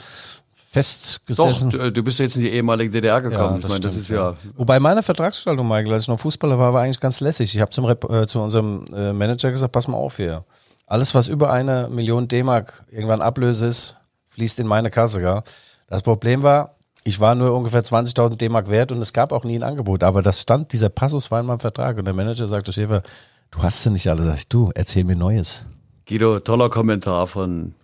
[0.71, 1.71] festgesessen.
[1.71, 3.59] du, du bist ja jetzt in die ehemalige DDR gekommen.
[3.59, 4.35] ich meine, das stimmt, ist ja.
[4.57, 7.55] Wobei meine Vertragsgestaltung, Michael, als ich noch Fußballer war, war eigentlich ganz lässig.
[7.55, 10.45] Ich habe zum Rep äh, zu unserem äh, Manager gesagt, pass mal auf hier.
[10.87, 13.97] Alles, was über eine Million D-Mark irgendwann Ablöse ist,
[14.29, 15.19] fließt in meine Kasse.
[15.21, 15.43] Gell?
[15.89, 19.57] Das Problem war, ich war nur ungefähr 20.000 D-Mark wert und es gab auch nie
[19.57, 20.05] ein Angebot.
[20.05, 21.99] Aber das stand, dieser Passus war in meinem Vertrag.
[21.99, 23.03] Und der Manager sagte, Schäfer,
[23.51, 24.27] du hast ja nicht alles.
[24.27, 25.65] Sag ich, du, erzähl mir Neues.
[26.07, 27.75] Guido, toller Kommentar von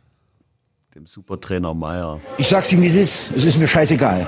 [0.96, 2.20] dem Supertrainer Meier.
[2.38, 3.30] Ich sag's ihm, wie es ist.
[3.36, 4.26] Es ist mir scheißegal.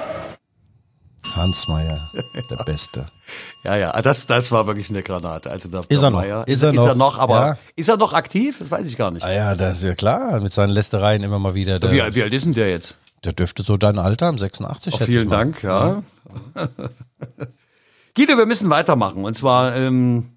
[1.34, 2.10] Hans Meyer,
[2.50, 3.06] der Beste.
[3.64, 5.50] Ja, ja, das, das war wirklich eine Granate.
[5.50, 6.20] Also der, Ist der er noch?
[6.20, 7.12] Meier, Ist er ist er noch?
[7.14, 7.58] noch, aber Ja.
[7.76, 8.56] ist er noch aktiv?
[8.58, 9.22] Das weiß ich gar nicht.
[9.22, 11.78] Ah ja, das ist ja klar, mit seinen Lästereien immer mal wieder.
[11.78, 12.96] Der, Wie, wie alt ist denn der jetzt?
[13.24, 15.28] der dürfte so dein Alter haben, 86 Oh, vielen.
[15.30, 16.02] Dank, ja.
[18.14, 19.24] Guido, wir müssen weitermachen.
[19.24, 20.30] Und zwar, ähm,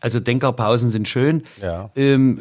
[0.00, 1.42] also Denkerpausen sind schön.
[1.62, 1.90] Ja.
[1.94, 2.40] Ähm,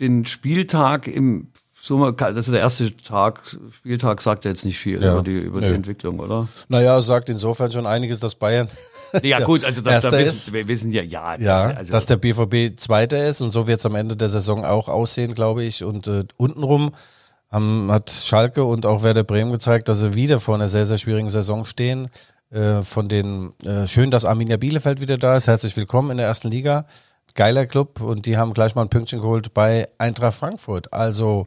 [0.00, 1.51] den Spieltag im
[1.84, 3.40] Sommer, also der erste Tag,
[3.72, 5.14] Spieltag sagt ja jetzt nicht viel Ja.
[5.14, 5.66] über, die, über die.
[5.66, 6.46] Entwicklung, oder?
[6.68, 8.68] Naja, sagt insofern schon einiges, dass Bayern
[9.22, 10.52] Ja, gut, also da, da wissen, ist.
[10.52, 13.80] wir wissen ja, ja, ja, das, also, dass der BVB Zweiter ist und so wird
[13.80, 15.82] es am Ende der Saison auch aussehen, glaube ich.
[15.82, 16.92] Und äh, untenrum
[17.50, 20.98] haben, hat Schalke und auch Werder Bremen gezeigt, dass sie wieder vor einer sehr, sehr
[20.98, 22.10] schwierigen Saison stehen.
[22.50, 25.48] Äh, von den äh, schön, dass Arminia Bielefeld wieder da ist.
[25.48, 26.86] Herzlich willkommen in der ersten Liga.
[27.34, 30.92] Geiler Club und die haben gleich mal ein Pünktchen geholt bei Eintracht Frankfurt.
[30.92, 31.46] Also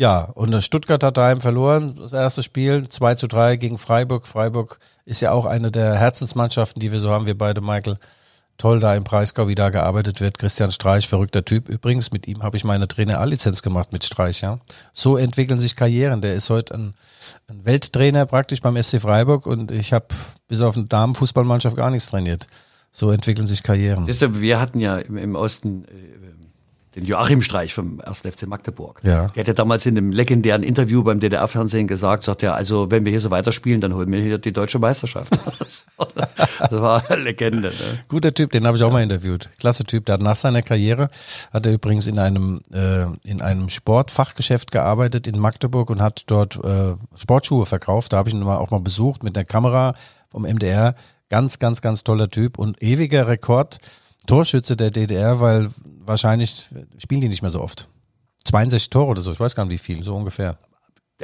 [0.00, 4.26] ja, und Stuttgart hat daheim verloren, das erste Spiel, 2 zu 3 gegen Freiburg.
[4.26, 7.98] Freiburg ist ja auch eine der Herzensmannschaften, die wir so haben, wir beide, Michael.
[8.56, 10.38] Toll da im Breisgau, wie da gearbeitet wird.
[10.38, 11.68] Christian Streich, verrückter Typ.
[11.68, 14.58] Übrigens, mit ihm habe ich meine Trainer A-Lizenz gemacht mit Streich, ja.
[14.94, 16.22] So entwickeln sich Karrieren.
[16.22, 16.94] Der ist heute ein,
[17.48, 20.06] ein Welttrainer praktisch beim SC Freiburg und ich habe
[20.48, 22.46] bis auf eine Damenfußballmannschaft gar nichts trainiert.
[22.90, 24.06] So entwickeln sich Karrieren.
[24.06, 26.39] Deshalb, wir hatten ja im, im Osten äh,
[26.96, 28.22] den Joachim Streich vom 1.
[28.22, 29.00] FC Magdeburg.
[29.04, 29.28] Ja.
[29.28, 33.04] Der hat ja damals in einem legendären Interview beim DDR-Fernsehen gesagt, sagt er, also wenn
[33.04, 35.30] wir hier so weiterspielen, dann holen wir hier die deutsche Meisterschaft.
[35.96, 37.68] das war eine Legende.
[37.68, 38.00] Ne?
[38.08, 39.50] Guter Typ, den habe ich auch mal interviewt.
[39.58, 40.06] Klasse Typ.
[40.06, 41.10] Der hat nach seiner Karriere
[41.52, 46.56] hat er übrigens in einem äh, in einem Sportfachgeschäft gearbeitet in Magdeburg und hat dort
[46.64, 48.12] äh, Sportschuhe verkauft.
[48.12, 49.94] Da habe ich ihn mal auch mal besucht mit der Kamera
[50.28, 50.94] vom MDR.
[51.28, 53.78] Ganz, ganz, ganz toller Typ und ewiger Rekord
[54.26, 55.70] Torschütze der DDR, weil
[56.04, 56.66] wahrscheinlich
[56.98, 57.88] spielen die nicht mehr so oft.
[58.44, 60.58] 62 Tore oder so, ich weiß gar nicht wie viel, so ungefähr.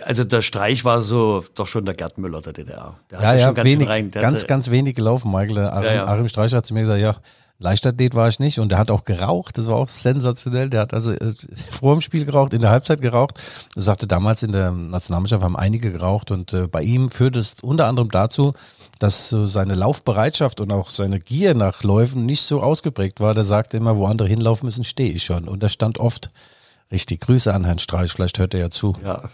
[0.02, 2.96] Also der Streich war so doch schon der Gerd Müller der DDR.
[3.10, 4.10] Der hat Ja, ja, schon ganz schön wenig, rein.
[4.10, 5.58] Ganz, hatte- ganz wenig gelaufen, Michael.
[5.68, 6.06] Achim, Ja, ja.
[6.06, 7.16] Achim Streicher hat zu mir gesagt, ja,
[7.58, 10.68] Leichtathlet war ich nicht und der hat auch geraucht, das war auch sensationell.
[10.68, 11.32] Der hat also äh,
[11.70, 13.40] vor dem Spiel geraucht, in der Halbzeit geraucht.
[13.74, 17.56] Er sagte, damals in der Nationalmannschaft haben einige geraucht und äh, bei ihm führt es
[17.62, 18.52] unter anderem dazu,
[18.98, 23.34] dass so seine Laufbereitschaft und auch seine Gier nach Läufen nicht so ausgeprägt war.
[23.34, 25.48] Der sagte immer, wo andere hinlaufen müssen, stehe ich schon.
[25.48, 26.30] Und das stand oft.
[26.90, 28.94] Richtig, Grüße an Herrn Streich, vielleicht hört er ja zu.
[29.04, 29.28] Ja.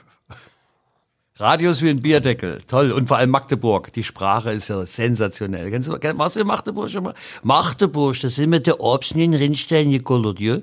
[1.36, 2.62] Radius wie ein Bierdeckel.
[2.66, 2.92] Toll.
[2.92, 3.92] Und vor allem Magdeburg.
[3.92, 5.70] Die Sprache ist ja sensationell.
[5.70, 7.14] Kennst du, warst du in Magdeburg schon mal?
[7.42, 10.58] Magdeburg, da sind wir der Obst in den Rindstein gekollert, ja?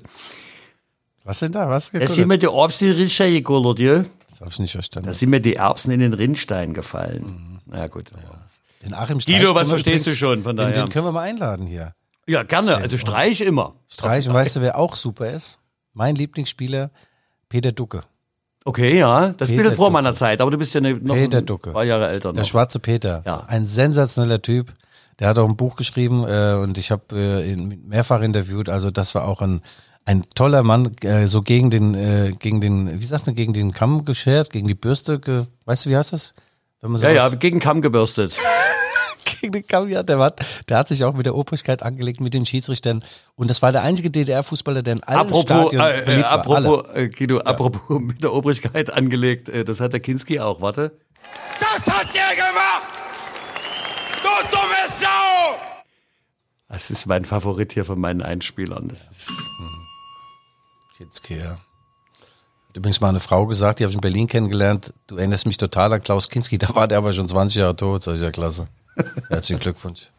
[1.24, 1.68] Was sind da?
[1.68, 1.90] Was?
[1.90, 4.04] Da sind mir die Erbsen in den Rindstein gekollert, ja?
[4.28, 5.08] Das habe ich nicht verstanden.
[5.08, 7.60] Da sind mir die Erbsen in den Rindstein gefallen.
[7.66, 8.10] Na gut.
[8.82, 10.84] Den Achim Guido, was verstehst du schon von den, daher?
[10.84, 11.94] den können wir mal einladen hier.
[12.26, 12.76] Ja, gerne.
[12.76, 13.74] Also Streich immer.
[13.88, 14.28] Streich.
[14.28, 15.58] Und weißt du, wer auch super ist?
[15.92, 16.90] Mein Lieblingsspieler,
[17.48, 18.02] Peter Ducke.
[18.64, 19.30] Okay, ja.
[19.30, 19.92] Das Peter vor Ducke.
[19.92, 21.72] meiner Zeit, aber du bist ja ne- noch Peter ein Ducke.
[21.72, 22.48] paar Jahre älter Der noch.
[22.48, 23.22] schwarze Peter.
[23.26, 23.44] Ja.
[23.48, 24.72] Ein sensationeller Typ.
[25.18, 28.68] Der hat auch ein Buch geschrieben äh, und ich habe äh, ihn mehrfach interviewt.
[28.68, 29.60] Also das war auch ein
[30.06, 33.70] ein toller Mann, äh, so gegen den, äh, gegen den, wie sagt man, gegen den
[33.72, 36.32] Kamm geschert, gegen die Bürste, ge, weißt du, wie heißt das?
[36.80, 38.34] Wenn man Ja, ja, gegen Kamm gebürstet.
[39.40, 40.34] gegen den Kamm, ja, der, war,
[40.68, 43.04] der hat sich auch mit der Obrigkeit angelegt, mit den Schiedsrichtern.
[43.34, 46.46] Und das war der einzige DDR-Fußballer, der in allen Apropos, Stadien äh, äh, beliebt war.
[46.48, 46.68] Alle.
[46.68, 50.92] apropos, äh, Guido, apropos mit der Obrigkeit angelegt, äh, das hat der Kinski auch, warte.
[51.58, 53.26] Das hat der gemacht!
[54.22, 55.58] Du dumme Sau!
[56.68, 58.88] Das ist mein Favorit hier von meinen Einspielern.
[58.88, 59.32] Das ist,
[60.96, 61.58] Kinski, ja.
[62.70, 64.94] Hat übrigens mal eine Frau gesagt, die habe ich in Berlin kennengelernt.
[65.08, 68.04] Du erinnerst mich total an Klaus Kinski, da war der aber schon 20 Jahre tot,
[68.04, 68.68] sag ich ja klasse.
[69.28, 70.10] Herzlichen Glückwunsch.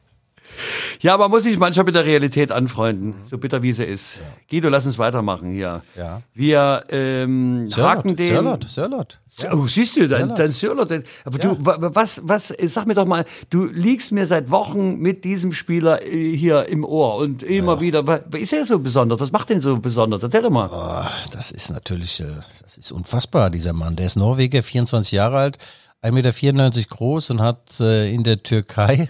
[1.01, 4.19] Ja, man muss sich manchmal mit der Realität anfreunden, so bitter wie sie ist.
[4.49, 5.81] Guido, lass uns weitermachen hier.
[5.97, 6.21] Ja.
[6.33, 8.27] Wir ähm, haken den.
[8.27, 9.19] Sörlot, Sörlot.
[9.53, 10.39] Oh, siehst du, dein, Sörlot.
[10.39, 10.91] dein Sörlot.
[11.25, 14.97] Aber du, wa- wa- was, was, sag mir doch mal, du liegst mir seit Wochen
[14.99, 18.03] mit diesem Spieler äh, hier im Ohr und immer wieder.
[18.33, 19.19] Ist er so besonders?
[19.19, 20.21] Was macht den so besonders?
[20.23, 20.67] Erzähl doch mal.
[20.71, 22.25] Ah, das ist natürlich, äh,
[22.61, 23.95] das ist unfassbar, dieser Mann.
[23.95, 25.57] Der ist Norweger, 24 Jahre alt,
[26.03, 29.07] 1,94 Meter groß und hat äh, in der Türkei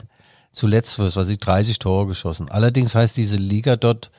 [0.51, 2.49] zuletzt, was weiß ich, 30 Tore geschossen.
[2.49, 4.11] Allerdings heißt diese Liga dort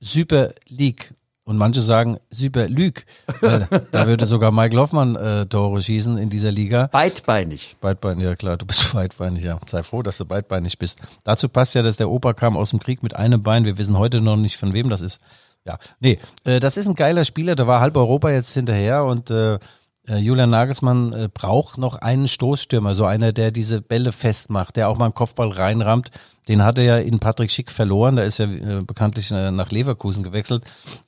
[0.00, 1.14] Super League.
[1.46, 3.04] Und manche sagen Super Lüg,
[3.42, 6.86] weil da würde sogar Mike Hoffmann äh, Tore schießen in dieser Liga.
[6.86, 7.76] Beidbeinig.
[7.82, 9.60] Beidbeinig, ja klar, du bist beidbeinig, ja.
[9.66, 10.98] Sei froh, dass du beidbeinig bist.
[11.22, 13.66] Dazu passt ja, dass der Opa kam aus dem Krieg mit einem Bein.
[13.66, 15.20] Wir wissen heute noch nicht, von wem das ist.
[15.66, 19.30] Ja, nee, äh, das ist ein geiler Spieler, da war halb Europa jetzt hinterher und
[19.30, 19.58] äh,
[20.06, 24.98] Julian Nagelsmann äh, braucht noch einen Stoßstürmer, so einer, der diese Bälle festmacht, der auch
[24.98, 26.10] mal einen Kopfball reinrammt.
[26.46, 29.70] Den hat er ja in Patrick Schick verloren, da ist er äh, bekanntlich äh, nach
[29.70, 30.64] Leverkusen gewechselt.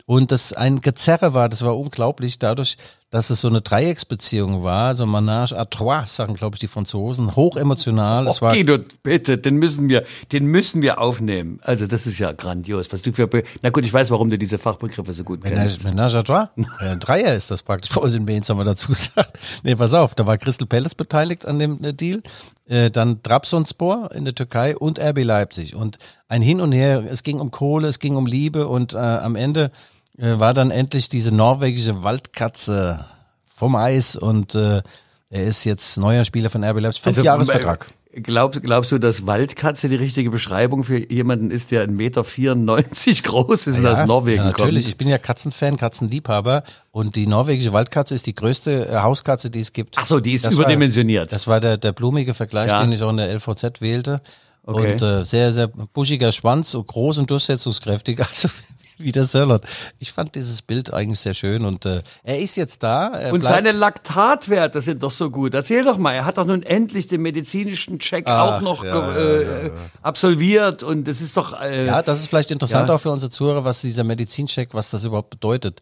[0.07, 2.79] Und das ein Gezerre war, das war unglaublich, dadurch,
[3.11, 7.37] dass es so eine Dreiecksbeziehung war, so Manage à trois, sagen glaube ich die Franzosen,
[7.37, 8.27] hochemotional.
[8.27, 11.61] es war Guido, bitte, den müssen wir, den müssen wir aufnehmen.
[11.63, 13.29] Also das ist ja grandios, was du für,
[13.63, 15.85] na gut, ich weiß, warum du diese Fachbegriffe so gut kennst.
[15.85, 16.49] Menage, Menage à trois?
[16.79, 17.95] Ein Dreier ist das praktisch.
[17.95, 19.39] Bei uns in Mainz haben wir dazu gesagt.
[19.63, 22.23] Nee, pass auf, da war Crystal Palace beteiligt an dem äh, Deal.
[22.67, 25.77] Äh, dann Trabzonspor in der Türkei und RB Leipzig.
[25.77, 28.99] Und ein Hin und Her, es ging um Kohle, es ging um Liebe und äh,
[28.99, 29.71] am Ende
[30.19, 33.05] war dann endlich diese norwegische Waldkatze
[33.47, 34.83] vom Eis und äh,
[35.31, 37.03] er ist jetzt neuer Spieler von RB Leipzig.
[37.03, 37.87] Fünf Jahresvertrag.
[38.13, 43.23] äh, Glaubst, glaubst du, dass Waldkatze die richtige Beschreibung für jemanden ist, der 1,94 Meter
[43.23, 44.85] groß ist und aus Norwegen ja, natürlich.
[44.85, 44.89] kommt?
[44.89, 49.61] Ich bin ja Katzenfan, Katzenliebhaber und die norwegische Waldkatze ist die größte äh, Hauskatze, die
[49.61, 49.97] es gibt.
[49.99, 51.27] Ach so, die ist Das überdimensioniert.
[51.27, 52.81] War, das war der, der blumige Vergleich, Ja.
[52.81, 54.23] den ich auch in der LVZ wählte.
[54.65, 54.93] Okay.
[54.93, 58.49] Und äh, sehr, sehr buschiger Schwanz, so groß und durchsetzungskräftig, also
[58.99, 59.63] wie der Sörlot.
[59.99, 63.09] Ich fand dieses Bild eigentlich sehr schön und äh, er ist jetzt da.
[63.09, 65.55] Und bleibt- seine Laktatwerte sind doch so gut.
[65.55, 68.93] Erzähl doch mal, er hat doch nun endlich den medizinischen Check Ach, auch noch ja,
[69.13, 69.71] ge- ja, äh,
[70.03, 72.95] absolviert und das ist doch äh, Ja, das ist vielleicht interessant Ja.
[72.95, 75.81] auch für unsere Zuhörer, was dieser Medizincheck, was das überhaupt bedeutet.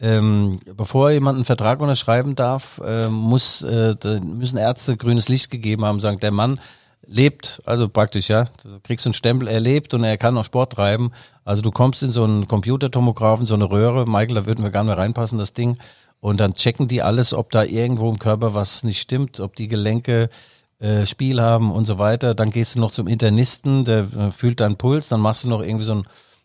[0.00, 5.84] Ähm, bevor jemand einen Vertrag unterschreiben darf, äh, muss, äh, müssen Ärzte grünes Licht gegeben
[5.84, 6.60] haben, sagen, der Mann
[7.06, 10.72] lebt, also praktisch, ja, du kriegst einen Stempel, er lebt und er kann auch Sport
[10.72, 11.12] treiben.
[11.44, 14.82] Also du kommst in so einen Computertomographen, so eine Röhre, Michael, da würden wir gar
[14.82, 15.78] nicht mehr reinpassen, das Ding.
[16.20, 19.68] Und dann checken die alles, ob da irgendwo im Körper was nicht stimmt, ob die
[19.68, 20.30] Gelenke
[20.78, 22.34] äh, Spiel haben und so weiter.
[22.34, 25.62] Dann gehst du noch zum Internisten, der äh, fühlt deinen Puls, dann machst du noch
[25.62, 26.04] irgendwie so einen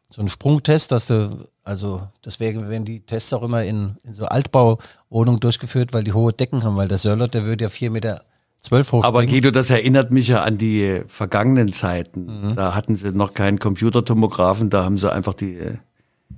[0.09, 4.25] so einen Sprungtest, dass du, also deswegen werden die Tests auch immer in, in so
[4.25, 8.23] Altbauwohnungen durchgeführt, weil die hohe Decken haben, weil der Sörlot, der würde ja vier Meter
[8.61, 9.05] zwölf hochspringen.
[9.05, 12.49] Aber Guido, das erinnert mich ja an die vergangenen Zeiten.
[12.49, 12.55] Mhm.
[12.55, 15.57] Da hatten sie noch keinen Computertomographen, da haben sie einfach die,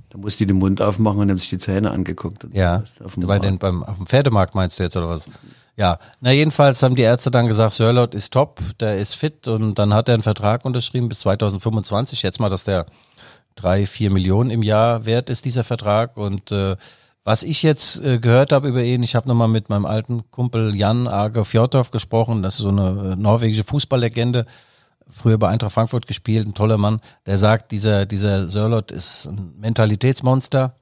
[0.10, 2.44] da musste die den Mund aufmachen und haben sich die Zähne angeguckt.
[2.44, 5.28] Und Ja, auf dem bei den, beim, auf dem Pferdemarkt meinst du jetzt oder was?
[5.78, 9.80] Ja, na jedenfalls haben die Ärzte dann gesagt, Sörlot ist top, der ist fit und
[9.80, 12.22] dann hat er einen Vertrag unterschrieben bis 2025.
[12.22, 12.86] Jetzt mal, dass der
[13.56, 16.18] drei, vier Millionen im Jahr wert ist, dieser Vertrag.
[16.18, 16.76] Und äh,
[17.24, 20.76] was ich jetzt äh, gehört habe über ihn, ich habe nochmal mit meinem alten Kumpel
[20.76, 24.46] Jan Ager Fjordorf gesprochen, das ist so eine äh, norwegische Fußballlegende,
[25.08, 29.54] früher bei Eintracht Frankfurt gespielt, ein toller Mann, der sagt, dieser, dieser Sörlot ist ein
[29.60, 30.76] Mentalitätsmonster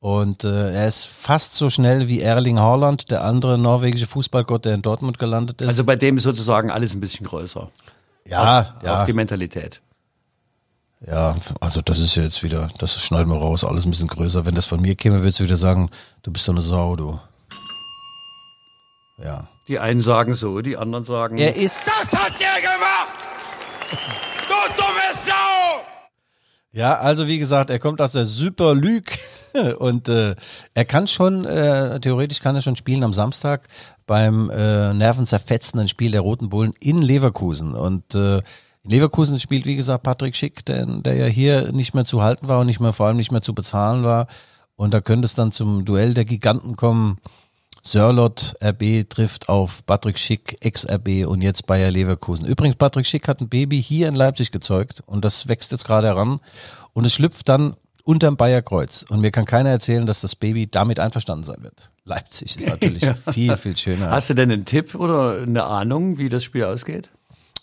[0.00, 4.74] Und äh, er ist fast so schnell wie Erling Haaland, der andere norwegische Fußballgott, der
[4.74, 5.68] in Dortmund gelandet ist.
[5.68, 7.70] Also bei dem ist sozusagen alles ein bisschen größer.
[8.26, 9.80] ja, Auch ja, die Mentalität.
[11.06, 14.46] Ja, also das ist jetzt wieder, das schneiden wir raus, alles ein bisschen größer.
[14.46, 15.90] Wenn das von mir käme, würdest du wieder sagen,
[16.22, 17.20] du bist doch eine Sau, du.
[19.22, 19.48] Ja.
[19.68, 21.38] Die einen sagen so, die anderen sagen.
[21.38, 23.14] Er ist Das hat der gemacht!
[24.48, 25.84] Du dumme Sau!
[26.72, 29.18] Ja, also wie gesagt, er kommt aus der Super League
[29.78, 30.34] und äh,
[30.74, 33.68] er kann schon, äh, theoretisch kann er schon spielen am Samstag
[34.06, 37.74] beim äh, nervenzerfetzenden Spiel der Roten Bullen in Leverkusen.
[37.74, 38.42] Und äh,
[38.84, 42.48] in Leverkusen spielt, wie gesagt, Patrick Schick, der, der ja hier nicht mehr zu halten
[42.48, 44.26] war und nicht mehr, vor allem nicht mehr zu bezahlen war.
[44.76, 47.18] Und da könnte es dann zum Duell der Giganten kommen.
[47.82, 52.46] Sörlot RB trifft auf Patrick Schick, Ex-RB und jetzt Bayer Leverkusen.
[52.46, 56.06] Übrigens, Patrick Schick hat ein Baby hier in Leipzig gezeugt und das wächst jetzt gerade
[56.06, 56.40] heran
[56.92, 59.04] und es schlüpft dann unterm Bayer Kreuz.
[59.08, 61.90] Und mir kann keiner erzählen, dass das Baby damit einverstanden sein wird.
[62.04, 64.10] Leipzig ist natürlich viel, viel schöner.
[64.10, 67.08] Hast du denn einen Tipp oder eine Ahnung, wie das Spiel ausgeht?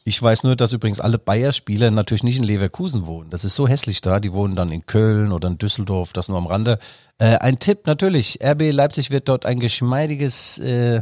[0.03, 3.29] Ich weiß nur, dass übrigens alle Bayer-Spieler natürlich nicht in Leverkusen wohnen.
[3.29, 4.19] Das ist so hässlich da.
[4.19, 6.79] Die wohnen dann in Köln oder in Düsseldorf, das nur am Rande.
[7.19, 8.39] Äh, ein Tipp natürlich.
[8.43, 11.01] RB Leipzig wird dort ein geschmeidiges äh,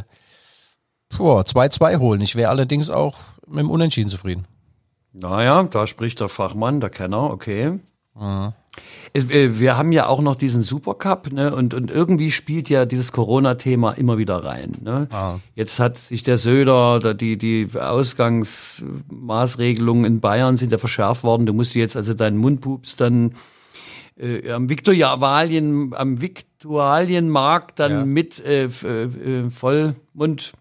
[1.17, 2.21] boah, 2-2 holen.
[2.21, 4.45] Ich wäre allerdings auch mit dem Unentschieden zufrieden.
[5.13, 7.79] Naja, da spricht der Fachmann, der Kenner, okay.
[8.19, 8.49] Äh,
[9.13, 11.53] Wir haben ja auch noch diesen Supercup, ne?
[11.55, 14.73] Und, und irgendwie spielt ja dieses Corona-Thema immer wieder rein.
[14.81, 15.07] Ne?
[15.55, 21.45] Jetzt hat sich der Söder, die, die Ausgangsmaßregelungen in Bayern sind ja verschärft worden.
[21.47, 23.33] Du musst jetzt also deinen Mundpups dann
[24.17, 28.05] äh, am Viktualien, am Viktualienmarkt dann Ja.
[28.05, 30.51] mit äh, äh, Vollmund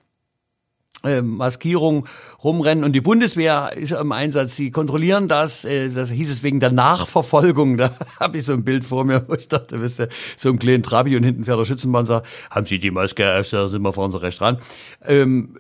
[1.05, 2.07] äh, Maskierung
[2.43, 4.57] rumrennen und die Bundeswehr ist im Einsatz.
[4.57, 5.65] Sie kontrollieren das.
[5.65, 7.77] Äh, das hieß es wegen der Nachverfolgung.
[7.77, 10.59] Da habe ich so ein Bild vor mir, wo ich dachte, wisst ihr, so ein
[10.59, 12.23] kleinen Trabi und hinten fährt der Schützenpanzer.
[12.51, 13.39] Haben Sie die Maske?
[13.39, 13.49] auf?
[13.51, 14.59] Da sind wir vor unser Recht dran.
[15.07, 15.57] Ähm,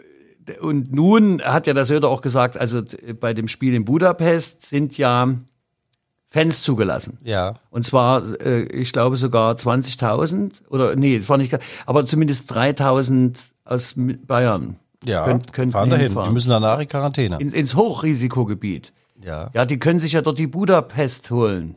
[0.60, 4.64] und nun hat ja der Söder auch gesagt, also t- bei dem Spiel in Budapest
[4.66, 5.34] sind ja
[6.30, 7.18] Fans zugelassen.
[7.22, 7.54] Ja.
[7.70, 13.36] Und zwar, äh, ich glaube sogar 20.000 oder nee, es war nicht, aber zumindest 3.000
[13.64, 14.76] aus Bayern.
[15.04, 16.06] Ja, Könnt- könnten fahren dahin.
[16.06, 16.30] hinfahren.
[16.30, 17.36] Die müssen danach in Quarantäne.
[17.40, 18.92] In, ins Hochrisikogebiet.
[19.22, 19.50] ja.
[19.54, 21.76] Ja, die können sich ja dort die Budapest holen.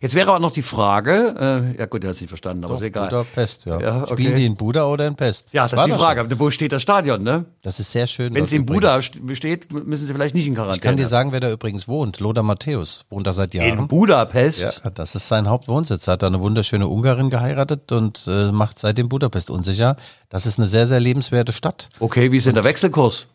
[0.00, 2.74] Jetzt wäre aber noch die Frage, äh, ja gut, der hat es nicht verstanden, aber
[2.74, 3.08] ist egal.
[3.08, 3.80] Budapest, ja.
[3.80, 4.12] Ja, okay.
[4.12, 5.52] Spielen die in Buda oder in Pest?
[5.52, 6.26] Ja, das war ist die Frage.
[6.28, 6.38] schon.
[6.38, 7.44] Wo steht das Stadion, ne?
[7.62, 8.34] Das ist sehr schön.
[8.34, 10.76] Wenn es in Buda steht, müssen sie vielleicht nicht in Quarantäne.
[10.76, 12.20] Ich kann dir sagen, wer da übrigens wohnt.
[12.20, 13.78] Lothar Matthäus wohnt da seit Jahren.
[13.78, 14.60] in Budapest?
[14.60, 16.06] Ja, das ist sein Hauptwohnsitz.
[16.06, 19.96] Er hat da eine wunderschöne Ungarin geheiratet und äh, macht seitdem Budapest unsicher.
[20.28, 21.88] Das ist eine sehr, sehr lebenswerte Stadt.
[22.00, 23.26] Okay, wie ist denn der Wechselkurs?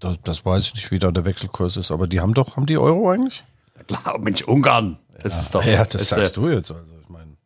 [0.00, 2.66] Das, das weiß ich nicht, wie da der Wechselkurs ist, aber die haben doch, haben
[2.66, 3.44] die Euro eigentlich?
[3.86, 4.98] Klar, Mensch, Ungarn.
[5.22, 5.64] Das ist doch.
[5.64, 6.70] ja, das äh, sagst du jetzt.
[6.70, 7.36] Also ich meine,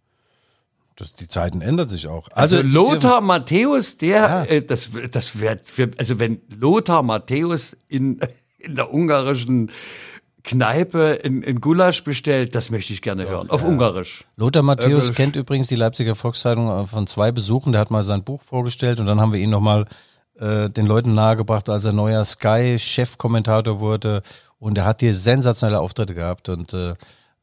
[0.97, 2.29] das, die Zeiten ändern sich auch.
[2.33, 5.63] Also, Also, Lothar Matthäus, der, äh, das, das wird,
[5.99, 8.21] also wenn Lothar Matthäus in,
[8.59, 9.71] in der ungarischen
[10.45, 13.51] Kneipe in, in Gulasch bestellt, das möchte ich gerne hören.
[13.51, 14.25] Auf Ungarisch.
[14.37, 17.73] Lothar Matthäus Äh, kennt übrigens die Leipziger Volkszeitung äh, von zwei Besuchen.
[17.73, 19.85] Der hat mal sein Buch vorgestellt und dann haben wir ihn nochmal
[20.39, 24.23] äh, den Leuten nahegebracht, als er neuer Sky-Chefkommentator wurde.
[24.59, 26.49] Und er hat hier sensationelle Auftritte gehabt.
[26.49, 26.95] Und äh,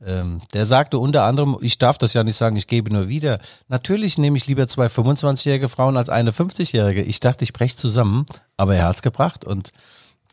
[0.06, 3.40] ähm, der sagte unter anderem, ich darf das ja nicht sagen, ich gebe nur wieder.
[3.68, 7.02] Natürlich nehme ich lieber zwei 25-jährige Frauen als eine 50-jährige.
[7.02, 8.26] Ich dachte, ich breche zusammen,
[8.58, 9.46] aber er hat's gebracht.
[9.46, 9.72] Und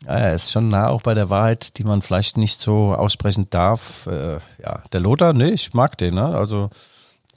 [0.05, 3.49] ja, er ist schon nah auch bei der Wahrheit, die man vielleicht nicht so aussprechen
[3.49, 4.07] darf.
[4.07, 6.35] Äh, ja, der Lothar, nee, ich mag den, ne?
[6.35, 6.69] Also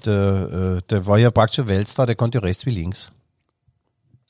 [0.05, 3.13] der, äh, der war ja praktisch Weltstar, der konnte rechts wie links.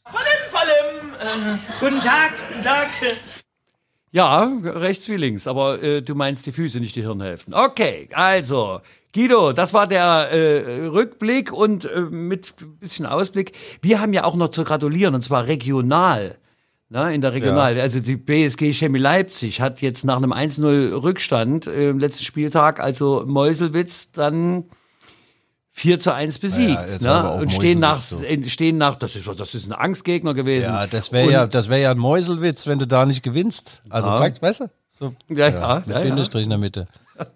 [0.05, 1.55] Vollem, vollem.
[1.55, 2.89] Äh, guten Tag, guten Tag.
[4.13, 7.53] Ja, rechts wie links, aber äh, du meinst die Füße, nicht die Hirnhälften.
[7.53, 8.81] Okay, also,
[9.13, 13.53] Guido, das war der äh, Rückblick und äh, mit ein bisschen Ausblick.
[13.83, 16.39] Wir haben ja auch noch zu gratulieren, und zwar regional.
[16.89, 17.81] Na, in der Regional.
[17.81, 22.79] Also die BSG Chemie Leipzig hat jetzt nach einem 1-0 Rückstand äh, im letzten Spieltag,
[22.79, 24.67] also Meuselwitz, dann
[25.79, 27.03] 4 zu 1 besiegt.
[27.03, 27.31] Ja, ne?
[27.33, 28.01] Und stehen nach,
[28.47, 30.73] stehen nach, das ist, das ist ein Angstgegner gewesen.
[30.73, 33.83] Ja, das wäre ja, das wäre ja ein Mäuselwitz, wenn du da nicht gewinnst.
[33.91, 34.17] Also Ja.
[34.17, 34.71] praktisch, weißt du?
[34.89, 36.05] So, Ja, ja, mit ja, ja.
[36.07, 36.87] Bindestrich in der Mitte.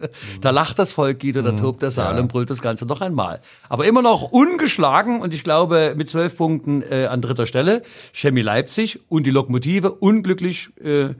[0.40, 1.44] Da lacht das Volk, Guido, Mhm.
[1.44, 3.40] da tobt der Saal und brüllt das Ganze noch einmal.
[3.68, 7.82] Aber immer noch ungeschlagen und ich glaube mit zwölf Punkten äh, an dritter Stelle.
[8.14, 11.10] Chemie Leipzig und die Lokomotive unglücklich äh,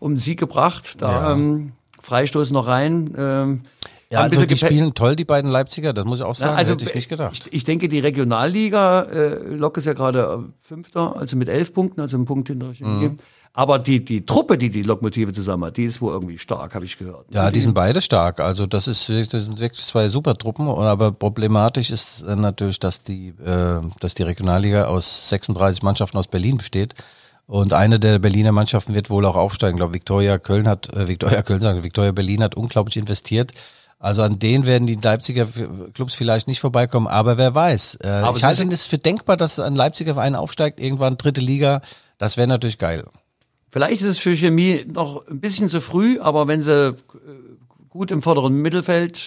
[0.00, 1.02] um den Sieg gebracht.
[1.02, 1.32] Da Ja.
[1.32, 3.14] ähm, Freistoß noch rein.
[3.16, 3.60] Ähm,
[4.12, 6.72] Ja, also die spielen toll, die beiden Leipziger, das muss ich auch sagen, Ja, also
[6.72, 7.46] hätte ich nicht gedacht.
[7.46, 11.72] Ich, ich denke, die Regionalliga, äh, Lok ist ja gerade äh, Fünfter, also mit elf
[11.72, 12.72] Punkten, also ein Punkt hinter.
[12.78, 13.16] Mhm.
[13.54, 16.84] Aber die, die Truppe, die die Lokomotive zusammen hat, die ist wohl irgendwie stark, habe
[16.84, 17.26] ich gehört.
[17.30, 18.40] Ja, die sind beide stark.
[18.40, 20.68] Also das ist das sind wirklich zwei super Truppen.
[20.68, 26.56] Aber problematisch ist natürlich, dass die, äh, dass die Regionalliga aus 36 Mannschaften aus Berlin
[26.56, 26.94] besteht.
[27.46, 29.76] Und eine der Berliner Mannschaften wird wohl auch aufsteigen.
[29.76, 33.52] Ich glaube, Viktoria Köln hat, äh, Viktoria Köln sagen, Viktoria Berlin hat unglaublich investiert.
[34.02, 35.46] Also an denen werden die Leipziger
[35.94, 37.98] Clubs vielleicht nicht vorbeikommen, aber wer weiß.
[38.02, 41.82] Äh, Aber ich halte es für denkbar, dass ein Leipziger Verein aufsteigt, irgendwann dritte Liga.
[42.18, 43.04] Das wäre natürlich geil.
[43.70, 46.94] Vielleicht ist es für Chemie noch ein bisschen zu früh, aber wenn sie äh,
[47.90, 49.22] gut im vorderen Mittelfeld,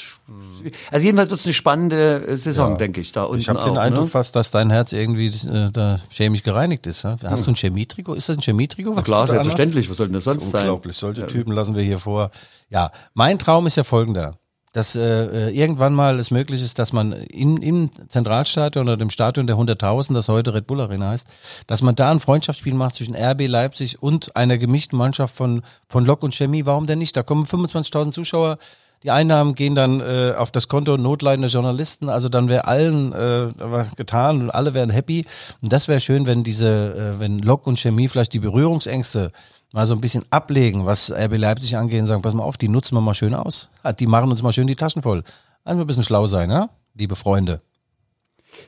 [0.92, 3.78] also jedenfalls wird es eine spannende äh, Saison, denke ich, da unten Ich habe den
[3.78, 4.10] Eindruck ne?
[4.12, 7.04] fast, dass dein Herz irgendwie äh, da chemisch gereinigt ist.
[7.04, 7.16] Ja?
[7.24, 8.16] Hast du ein Chemietrikot?
[8.16, 8.94] Ist das ein Chemietrikot?
[9.04, 10.62] Klar, selbstverständlich, was soll denn das Das sonst ist sein?
[10.64, 10.98] unglaublich.
[10.98, 12.30] Solche Typen lassen wir hier vor.
[12.70, 14.38] Ja, mein Traum ist ja folgender.
[14.76, 19.10] Dass äh, äh, irgendwann mal es möglich ist, dass man in, im Zentralstadion oder dem
[19.10, 21.26] Stadion der 100.000, das heute Red Bull Arena heißt,
[21.66, 26.06] dass man da ein Freundschaftsspiel macht zwischen RB Leipzig und einer gemischten Mannschaft von, von
[26.06, 26.66] Lok und Chemie.
[26.66, 27.16] Warum denn nicht?
[27.16, 28.58] Da kommen 25.000 Zuschauer.
[29.04, 32.10] Die Einnahmen gehen dann äh, auf das Konto notleidender Journalisten.
[32.10, 35.26] Also dann wäre allen äh, was getan und alle wären happy.
[35.62, 39.32] Und das wäre schön, wenn diese, äh, wenn Lok und Chemie vielleicht die Berührungsängste
[39.76, 42.70] mal so ein bisschen ablegen, was RB Leipzig angeht und sagen, pass mal auf, die
[42.70, 43.70] nutzen wir mal schön aus.
[44.00, 45.22] Die machen uns mal schön die Taschen voll.
[45.66, 46.70] Also ein bisschen schlau sein, ja?
[46.94, 47.60] liebe Freunde.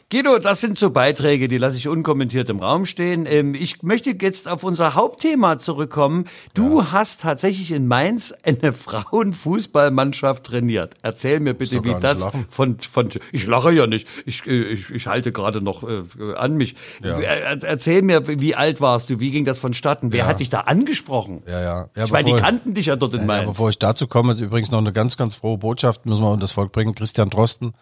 [0.10, 3.26] Guido, das sind so Beiträge, die lasse ich unkommentiert im Raum stehen.
[3.26, 6.30] Ähm, ich möchte jetzt auf unser Hauptthema zurückkommen.
[6.54, 10.94] Du hast tatsächlich in Mainz eine Frauenfußballmannschaft trainiert.
[11.02, 12.46] Erzähl mir bitte, wie das lachen.
[12.50, 14.08] von, von, ich lache ja nicht.
[14.26, 16.04] Ich, äh, ich, ich halte gerade noch äh,
[16.38, 16.76] an mich.
[17.04, 17.20] Ja.
[17.20, 19.20] Er- Erzähl mir, wie alt warst du?
[19.20, 20.14] Wie ging das vonstatten?
[20.14, 21.44] Wer hat dich da angesprochen?
[21.48, 21.90] Ja, ja.
[21.98, 23.50] ja Ich meine, die kannten dich ja dort in Ja, Mainz.
[23.50, 26.40] bevor ich dazu komme, ist übrigens noch eine ganz, ganz frohe Botschaft, müssen wir unter
[26.46, 26.96] das Volk bringen.
[26.96, 27.74] Christian Drosten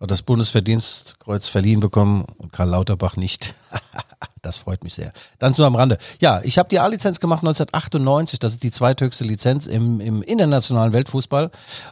[0.00, 3.54] hat das Bundesverdienstkreuz verliehen bekommen und Karl Lauterbach nicht.
[4.42, 5.12] das freut mich sehr.
[5.38, 5.96] Dann nur am Rande.
[6.20, 8.38] Ja, ich habe die A-Lizenz gemacht 1998.
[8.38, 11.50] Das ist die zweithöchste Lizenz im, im internationalen Weltfußball.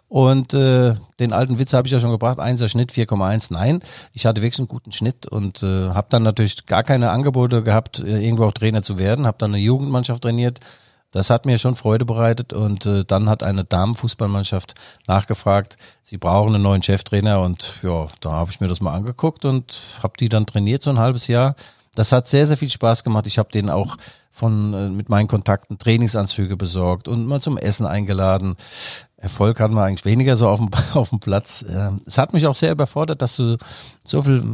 [0.09, 2.41] Und äh, den alten Witz habe ich ja schon gebracht.
[2.41, 3.47] Einser Schnitt 4,1.
[3.51, 3.81] Nein,
[4.13, 8.01] ich hatte wirklich einen guten Schnitt und äh, habe dann natürlich gar keine Angebote gehabt,
[8.01, 9.27] äh, irgendwo auch Trainer zu werden.
[9.27, 10.61] Habe dann eine Jugendmannschaft trainiert.
[11.15, 14.75] Das hat mir schon Freude bereitet und äh, dann hat eine Damenfußballmannschaft
[15.07, 19.45] nachgefragt, sie brauchen einen neuen Cheftrainer und ja, da habe ich mir das mal angeguckt
[19.45, 21.55] und habe die dann trainiert so ein halbes Jahr.
[21.95, 23.29] Das hat sehr, sehr viel Spaß gemacht.
[23.29, 23.97] Ich habe denen auch
[24.33, 28.57] von äh, mit meinen Kontakten Trainingsanzüge besorgt und mal zum Essen eingeladen.
[29.17, 31.65] Erfolg hatten wir eigentlich weniger so auf dem, auf dem Platz.
[31.69, 33.57] Ähm, Es hat mich auch sehr überfordert, dass du
[34.03, 34.45] so viel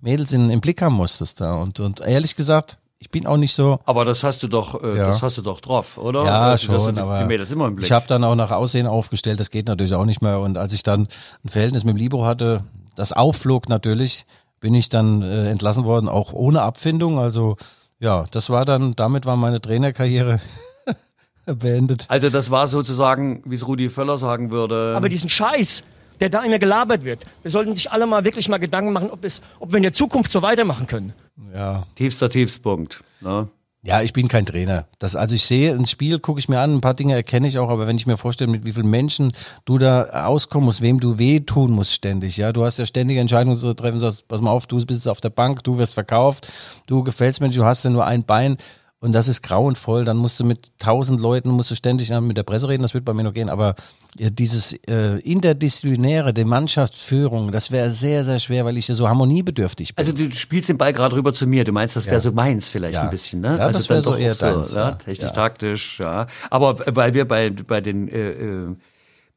[0.00, 1.54] Mädels in, im Blick haben musstest da.
[1.54, 4.96] Und, und ehrlich gesagt, ich bin auch nicht so, Aber das hast du doch, äh,
[4.98, 5.06] Ja.
[5.06, 6.24] das hast du doch drauf, oder?
[6.24, 7.86] ja, Also, schon, die- aber die Mädels immer im Blick.
[7.86, 10.40] ich habe dann auch nach Aussehen aufgestellt, das geht natürlich auch nicht mehr.
[10.40, 11.08] Und als ich dann
[11.44, 12.64] ein Verhältnis mit dem Libro hatte,
[12.96, 14.26] das aufflog natürlich,
[14.60, 17.20] bin ich dann äh, entlassen worden, auch ohne Abfindung.
[17.20, 17.56] Also
[18.00, 20.40] ja, das war dann, damit war meine Trainerkarriere
[21.46, 22.04] beendet.
[22.08, 24.94] Also das war sozusagen, wie es Rudi Völler sagen würde.
[24.96, 25.84] Aber diesen Scheiß,
[26.20, 29.24] der da immer gelabert wird, wir sollten sich alle mal wirklich mal Gedanken machen, ob,
[29.24, 31.12] es, ob wir in der Zukunft so weitermachen können.
[31.54, 31.86] Ja.
[31.94, 33.02] tiefster Tiefspunkt.
[33.20, 33.48] Ne?
[33.82, 34.86] Ja, ich bin kein Trainer.
[34.98, 37.58] Das, also ich sehe ein Spiel, gucke ich mir an, ein paar Dinge erkenne ich
[37.58, 39.32] auch, aber wenn ich mir vorstelle, mit wie vielen Menschen
[39.64, 43.56] du da auskommen musst, wem du wehtun musst ständig, ja, du hast ja ständige Entscheidungen
[43.56, 46.48] zu treffen, sagst, pass mal auf, du bist jetzt auf der Bank, du wirst verkauft,
[46.88, 48.56] du gefällst mir du hast ja nur ein Bein
[49.00, 52.36] und das ist grauenvoll, dann musst du mit tausend Leuten, musst du ständig ja, mit
[52.36, 53.74] der Presse reden, das wird bei mir noch gehen, aber
[54.18, 59.08] ja, dieses äh, interdisziplinäre, die Mannschaftsführung, das wäre sehr, sehr schwer, weil ich ja so
[59.08, 60.04] harmoniebedürftig bin.
[60.06, 61.64] Also du spielst den Ball gerade rüber zu mir.
[61.64, 63.02] Du meinst, das wäre so meins vielleicht Ja.
[63.02, 63.56] ein bisschen, ne?
[63.58, 64.92] Ja, also das wär dann so eher so, deins, ja, ja.
[64.92, 65.30] technisch, Ja.
[65.30, 66.26] taktisch, ja.
[66.50, 68.76] Aber weil wir bei bei den äh, äh,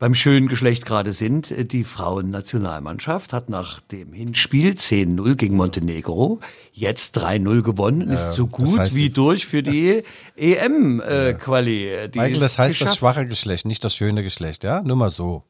[0.02, 6.40] beim schönen Geschlecht gerade sind, äh, die Frauennationalmannschaft hat nach dem Hinspiel 10-0 gegen Montenegro
[6.74, 10.02] jetzt 3-0 gewonnen, ist so gut heißt- wie durch für die
[10.36, 12.10] EM-Quali.
[12.12, 12.98] Die Michael, das heißt das geschafft.
[12.98, 14.82] schwache Geschlecht, nicht das schöne Geschlecht, ja?
[14.82, 15.44] Nur mal so.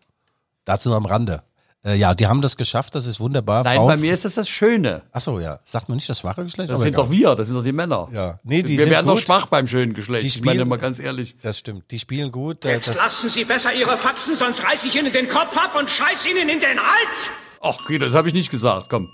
[0.66, 1.44] Dazu nur am Rande.
[1.84, 3.63] Äh, ja, die haben das geschafft, das ist wunderbar.
[3.63, 5.02] Nein, Frauen- bei mir ist das das Schöne.
[5.12, 5.60] Ach so, ja.
[5.63, 6.70] Sagt man nicht das schwache Geschlecht?
[6.70, 7.06] Das Aber sind egal.
[7.06, 8.08] doch wir, das sind doch die Männer.
[8.13, 8.39] Ja.
[8.44, 9.24] Nee, die wir sind werden doch gut.
[9.24, 10.22] schwach beim schönen Geschlecht.
[10.24, 11.36] Die ich meine spielen- mal ganz ehrlich.
[11.41, 11.89] Das stimmt.
[11.89, 12.65] Die spielen gut.
[12.65, 15.76] äh, Jetzt Das, lassen Sie besser Ihre Faxen, sonst reiß ich Ihnen den Kopf ab
[15.80, 17.32] und scheiß Ihnen in den Hals!
[17.62, 18.88] Ach, okay, das habe ich nicht gesagt.
[18.89, 19.08] Komm.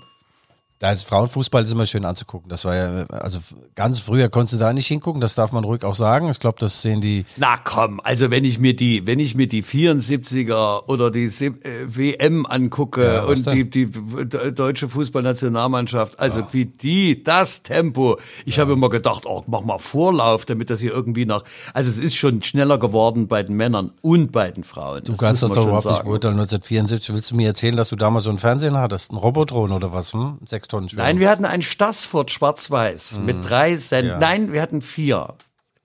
[0.78, 2.48] Da ist Frauenfußball ist immer schön anzugucken.
[2.48, 3.40] Das war ja, also
[3.74, 6.28] ganz früher konntest du da nicht hingucken, das darf man ruhig auch sagen.
[6.30, 7.24] Ich glaube, das sehen die.
[7.36, 11.52] Na komm, also wenn ich mir die, wenn ich mir die 74er oder die äh,
[11.86, 18.18] WM angucke Ja, und die, die deutsche Fußballnationalmannschaft, also wie die, das Tempo.
[18.44, 21.42] Ich habe immer gedacht, oh, mach mal Vorlauf, damit das hier irgendwie nach.
[21.74, 25.02] Also es ist schon schneller geworden bei den Männern und bei den Frauen.
[25.02, 26.08] Du kannst das doch überhaupt schon nicht sagen.
[26.08, 26.34] beurteilen.
[26.34, 29.10] 1974 willst du mir erzählen, dass du damals so einen Fernsehen hattest?
[29.10, 30.12] Ein Robotron oder was?
[30.12, 30.38] Hm?
[30.68, 31.04] Sechs Tonnen schwer.
[31.04, 34.04] Nein, wir hatten ein Stassfurt schwarz-weiß mit drei Send.
[34.04, 34.10] Mhm.
[34.12, 34.18] Ja.
[34.18, 35.34] Nein, wir hatten vier.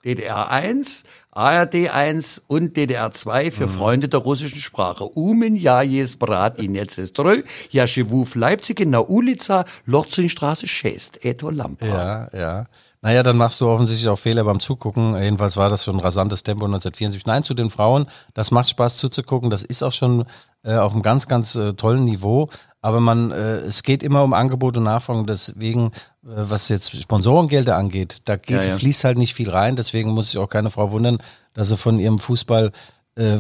[0.06, 3.72] DDR 1, ARD 1 und DDR 2 für Mhm.
[3.72, 5.06] Freunde der russischen Sprache.
[5.06, 11.86] Umen Jajes Brat Inetzeströ, Jaschewuf Leipzig, na Ulica, Lorzingstraße Schest, Eto Lampa.
[11.86, 12.66] Ja, ja.
[13.02, 15.16] Naja, dann machst du offensichtlich auch Fehler beim Zugucken.
[15.22, 17.26] Jedenfalls war das schon ein rasantes Tempo 1974.
[17.26, 19.50] Nein, zu den Frauen, das macht Spaß zuzugucken.
[19.50, 20.26] Das ist auch schon
[20.64, 22.50] äh, auf einem ganz, ganz äh, tollen Niveau.
[22.84, 25.26] Aber man, äh, es geht immer um Angebot und Nachfrage.
[25.26, 25.92] Deswegen, äh,
[26.24, 28.76] was jetzt Sponsorengelder angeht, da geht, Ja, ja.
[28.76, 29.78] fließt halt nicht viel rein.
[29.78, 31.20] Deswegen muss sich auch keine Frau wundern,
[31.54, 32.72] dass sie von ihrem Fußball
[33.16, 33.38] äh,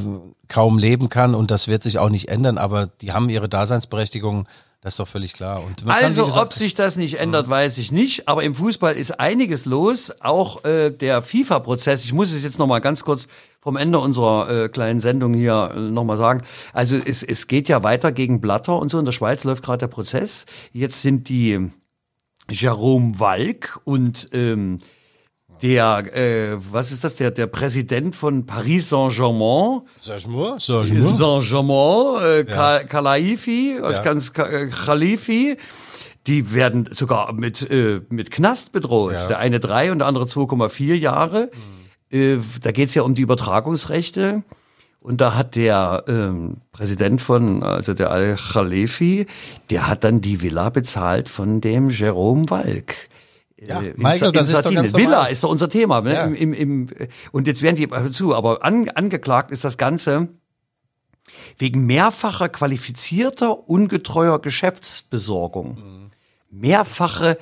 [0.48, 1.36] kaum leben kann.
[1.36, 2.58] Und das wird sich auch nicht ändern.
[2.58, 4.48] Aber die haben ihre Daseinsberechtigung.
[4.84, 5.63] Das ist doch völlig klar.
[5.86, 8.27] Also, gesagt, ob sich das nicht ändert, weiß ich nicht.
[8.27, 10.11] Aber im Fußball ist einiges los.
[10.19, 12.03] Auch äh, der FIFA-Prozess.
[12.03, 13.27] Ich muss es jetzt noch mal ganz kurz
[13.61, 16.41] vom Ende unserer äh, kleinen Sendung hier äh, noch mal sagen.
[16.73, 18.99] Also es, es geht ja weiter gegen Blatter und so.
[18.99, 20.45] In der Schweiz läuft gerade der Prozess.
[20.73, 21.71] Jetzt sind die
[22.49, 24.79] Jerome Walk und ähm,
[25.62, 30.56] der, äh, was ist das, der, der Präsident von Paris Saint-Germain, sag-moi.
[30.60, 34.16] Saint-Germain, äh, Ka- Kalaifi, ich Ja.
[34.34, 35.58] Ka- äh, Khalifi,
[36.28, 39.14] die werden sogar mit, äh, mit Knast bedroht.
[39.14, 39.28] Ja.
[39.28, 41.49] Der eine drei und der andere 2,4 Jahre.
[42.12, 44.43] Äh, da geht's ja um die Übertragungsrechte.
[45.01, 49.26] Und da hat der ähm, Präsident von, also der Al-Khalifi,
[49.70, 52.95] der hat dann die Villa bezahlt von dem Jerome Walk.
[53.68, 54.84] Ja, Äh, in Michael, das ist doch Sardinien.
[54.86, 56.01] ganz Villa ist doch unser Thema.
[56.01, 56.14] Ne?
[56.14, 56.26] Ja.
[56.26, 56.88] Im, im, im,
[57.32, 60.30] und jetzt werden die also zu, aber an, angeklagt ist das Ganze
[61.57, 66.09] wegen mehrfacher qualifizierter, ungetreuer Geschäftsbesorgung.
[66.49, 67.38] Mehrfache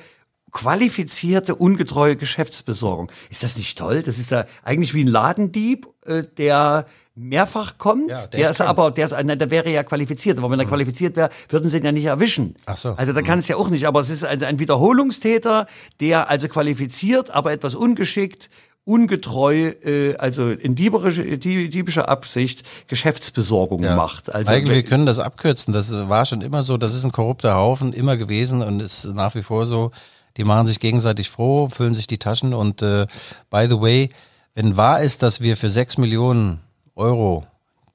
[0.52, 3.10] qualifizierte, ungetreue Geschäftsbesorgung.
[3.30, 4.02] Ist das nicht toll?
[4.02, 8.08] Das ist ja eigentlich wie ein Ladendieb, äh, der mehrfach kommt.
[8.08, 10.38] Ja, der der ist ist aber, der ist, nein, der wäre ja qualifiziert.
[10.38, 12.56] Aber wenn er qualifiziert wäre, würden sie ihn ja nicht erwischen.
[12.66, 12.90] Ach so.
[12.92, 13.86] Also da kann es ja auch nicht.
[13.86, 15.66] Aber es ist also ein Wiederholungstäter,
[16.00, 18.48] der also qualifiziert, aber etwas ungeschickt,
[18.84, 24.34] ungetreu, äh, also in diebischer Absicht Geschäftsbesorgung macht.
[24.34, 25.74] Also Eigentlich, wir können das abkürzen.
[25.74, 26.78] Das war schon immer so.
[26.78, 29.90] Das ist ein korrupter Haufen, immer gewesen und ist nach wie vor so.
[30.38, 33.06] Die machen sich gegenseitig froh, füllen sich die Taschen und äh,
[33.50, 34.08] by the way,
[34.54, 36.60] wenn wahr ist, dass wir für sechs Millionen
[36.94, 37.46] Euro,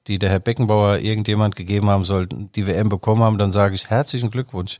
[0.06, 3.90] die der Herr Beckenbauer irgendjemand gegeben haben soll, die WM bekommen haben, dann sage ich
[3.90, 4.78] herzlichen Glückwunsch.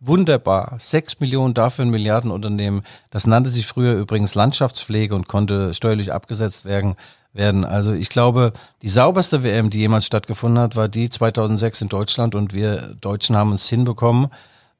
[0.00, 0.76] Wunderbar.
[0.78, 2.82] Sechs Millionen dafür ein Milliardenunternehmen.
[3.10, 6.94] Das nannte sich früher übrigens Landschaftspflege und konnte steuerlich abgesetzt werden.
[7.32, 7.64] werden.
[7.64, 12.36] Also ich glaube, die sauberste WM, die jemals stattgefunden hat, war die 2006 in Deutschland
[12.36, 14.28] und wir Deutschen haben uns hinbekommen,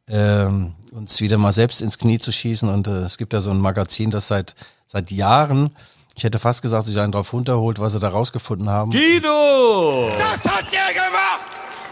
[0.06, 2.68] ähm, uns wieder mal selbst ins Knie zu schießen.
[2.68, 4.54] Und äh, es gibt ja so ein Magazin, das seit
[4.88, 5.70] seit Jahren,
[6.18, 8.90] ich hätte fast gesagt, sich einen drauf runterholt, was sie da rausgefunden haben.
[8.90, 10.10] Guido!
[10.18, 11.86] Das hat der gemacht!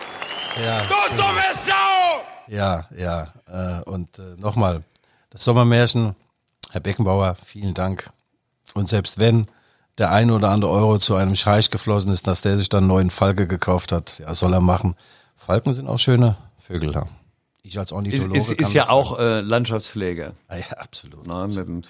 [0.65, 0.81] Ja.
[0.81, 2.25] Du dumme Sau!
[2.49, 3.33] Ja, ja.
[3.47, 4.83] Äh, und äh, nochmal,
[5.31, 6.17] das Sommermärchen,
[6.73, 8.11] Herr Beckenbauer, vielen Dank.
[8.75, 9.47] Und selbst wenn
[9.97, 12.89] der ein oder andere Euro zu einem Scheich geflossen ist, dass der sich dann einen
[12.89, 14.97] neuen Falke gekauft hat, ja, soll er machen.
[15.37, 17.01] Falken sind auch schöne Vögel.
[17.63, 20.33] Ich als Ist, Ornithologe ist, kann ist ja das auch äh, Landschaftspflege.
[20.49, 21.29] Ah, ja, absolut.
[21.29, 21.83] Na, mit dem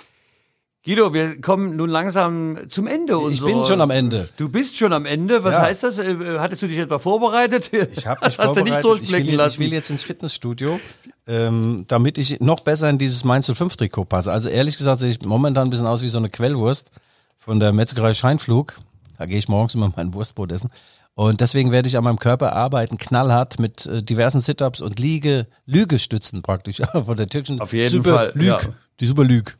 [0.87, 4.29] Guido, wir kommen nun langsam zum Ende Ich bin schon am Ende.
[4.37, 5.43] Du bist schon am Ende.
[5.43, 5.63] Was Ja.
[5.63, 5.99] heißt das?
[5.99, 7.71] Äh, Hattest du dich etwa vorbereitet?
[7.93, 8.85] Ich habe mich das hast du nicht vorbereitet.
[8.85, 9.63] durchblicken ich will, lassen.
[9.63, 10.79] Ich will jetzt ins Fitnessstudio,
[11.27, 14.31] ähm, damit ich noch besser in dieses Mainz 05 Trikot passe.
[14.33, 16.91] Also ehrlich gesagt sehe ich momentan ein bisschen aus wie so eine Quellwurst
[17.37, 18.79] von der Metzgerei Scheinflug.
[19.19, 20.71] Da gehe ich morgens immer mein Wurstbrot essen.
[21.15, 25.47] Und deswegen werde ich an meinem Körper arbeiten, knallhart mit äh, diversen Sit-Ups und Liege,
[25.65, 28.59] Lügestützen praktisch von der türkischen Auf jeden Super Fall, Lüg, ja.
[29.01, 29.57] die Super Lüg.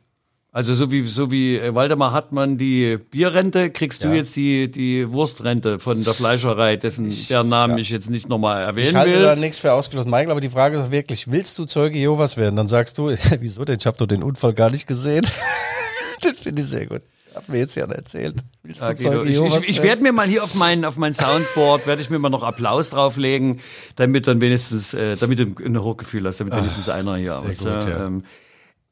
[0.53, 4.15] Also so wie so wie äh, Waldemar Hartmann die Bierrente, kriegst du Ja.
[4.15, 8.87] jetzt die die Wurstrente von der Fleischerei, dessen deren Namen ich jetzt nicht nochmal erwähnen
[8.87, 9.21] Ich halte will.
[9.23, 12.37] da nichts für ausgeschlossen, Michael, aber die Frage ist doch wirklich, willst du Zeuge Jehovas
[12.37, 12.55] werden?
[12.55, 13.77] Dann sagst du, wieso denn?
[13.79, 15.27] Ich habe doch den Unfall gar nicht gesehen.
[16.21, 17.01] das finde ich sehr gut.
[17.35, 18.37] Hat mir jetzt ja erzählt.
[18.63, 21.85] Ja, du Guido, ich ich, ich werde mir mal hier auf mein auf mein Soundboard
[21.85, 23.59] werde ich mir mal noch Applaus drauflegen,
[23.95, 27.39] damit dann wenigstens äh, damit du ein Hochgefühl hast, damit wenigstens einer hier.
[27.43, 28.05] weißt gut, du, ja.
[28.07, 28.23] ähm,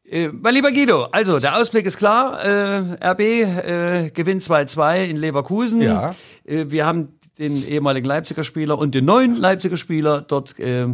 [0.09, 2.43] äh, mein lieber Guido, also der Ausblick ist klar.
[2.43, 5.81] Äh, RB äh, gewinnt 2-2 in Leverkusen.
[5.81, 6.15] Ja.
[6.43, 10.87] Äh, wir haben den ehemaligen Leipziger Spieler und den neuen Leipziger Spieler dort äh,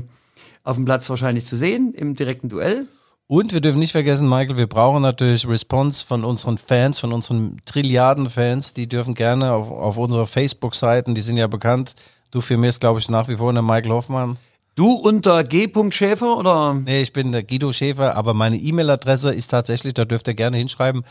[0.64, 2.88] auf dem Platz wahrscheinlich zu sehen im direkten Duell.
[3.28, 7.62] Und wir dürfen nicht vergessen, Michael, wir brauchen natürlich Response von unseren Fans, von unseren
[7.64, 8.74] Trilliarden Fans.
[8.74, 11.96] Die dürfen gerne auf, auf unsere Facebook-Seiten, die sind ja bekannt.
[12.32, 14.38] Du firmierst, glaube ich, nach wie vor der Michael Hoffmann.
[14.76, 15.70] Du unter G.
[15.92, 16.74] Schäfer oder?
[16.74, 20.58] Nee, ich bin der Guido Schäfer, aber meine E-Mail-Adresse ist tatsächlich, da dürft ihr gerne
[20.58, 21.04] hinschreiben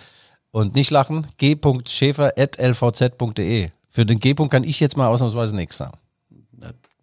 [0.50, 3.68] und nicht lachen, g.schäfer.lvz.de.
[3.90, 4.34] Für den G.
[4.34, 5.98] kann ich jetzt mal ausnahmsweise nichts sagen.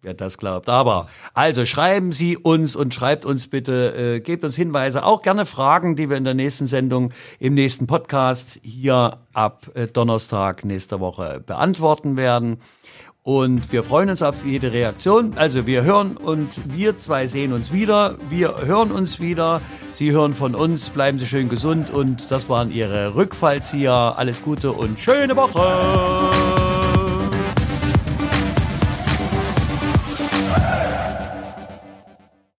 [0.00, 0.68] Wer das glaubt.
[0.68, 5.44] Aber also schreiben Sie uns und schreibt uns bitte, äh, gebt uns Hinweise, auch gerne
[5.44, 11.00] Fragen, die wir in der nächsten Sendung, im nächsten Podcast hier ab äh, Donnerstag nächster
[11.00, 12.58] Woche beantworten werden.
[13.28, 15.32] Und wir freuen uns auf jede Reaktion.
[15.36, 18.14] Also wir hören und wir zwei sehen uns wieder.
[18.30, 19.60] Wir hören uns wieder.
[19.92, 20.88] Sie hören von uns.
[20.88, 21.90] Bleiben Sie schön gesund.
[21.90, 24.14] Und das waren Ihre Rückfallzieher.
[24.16, 26.57] Alles Gute und schöne Woche.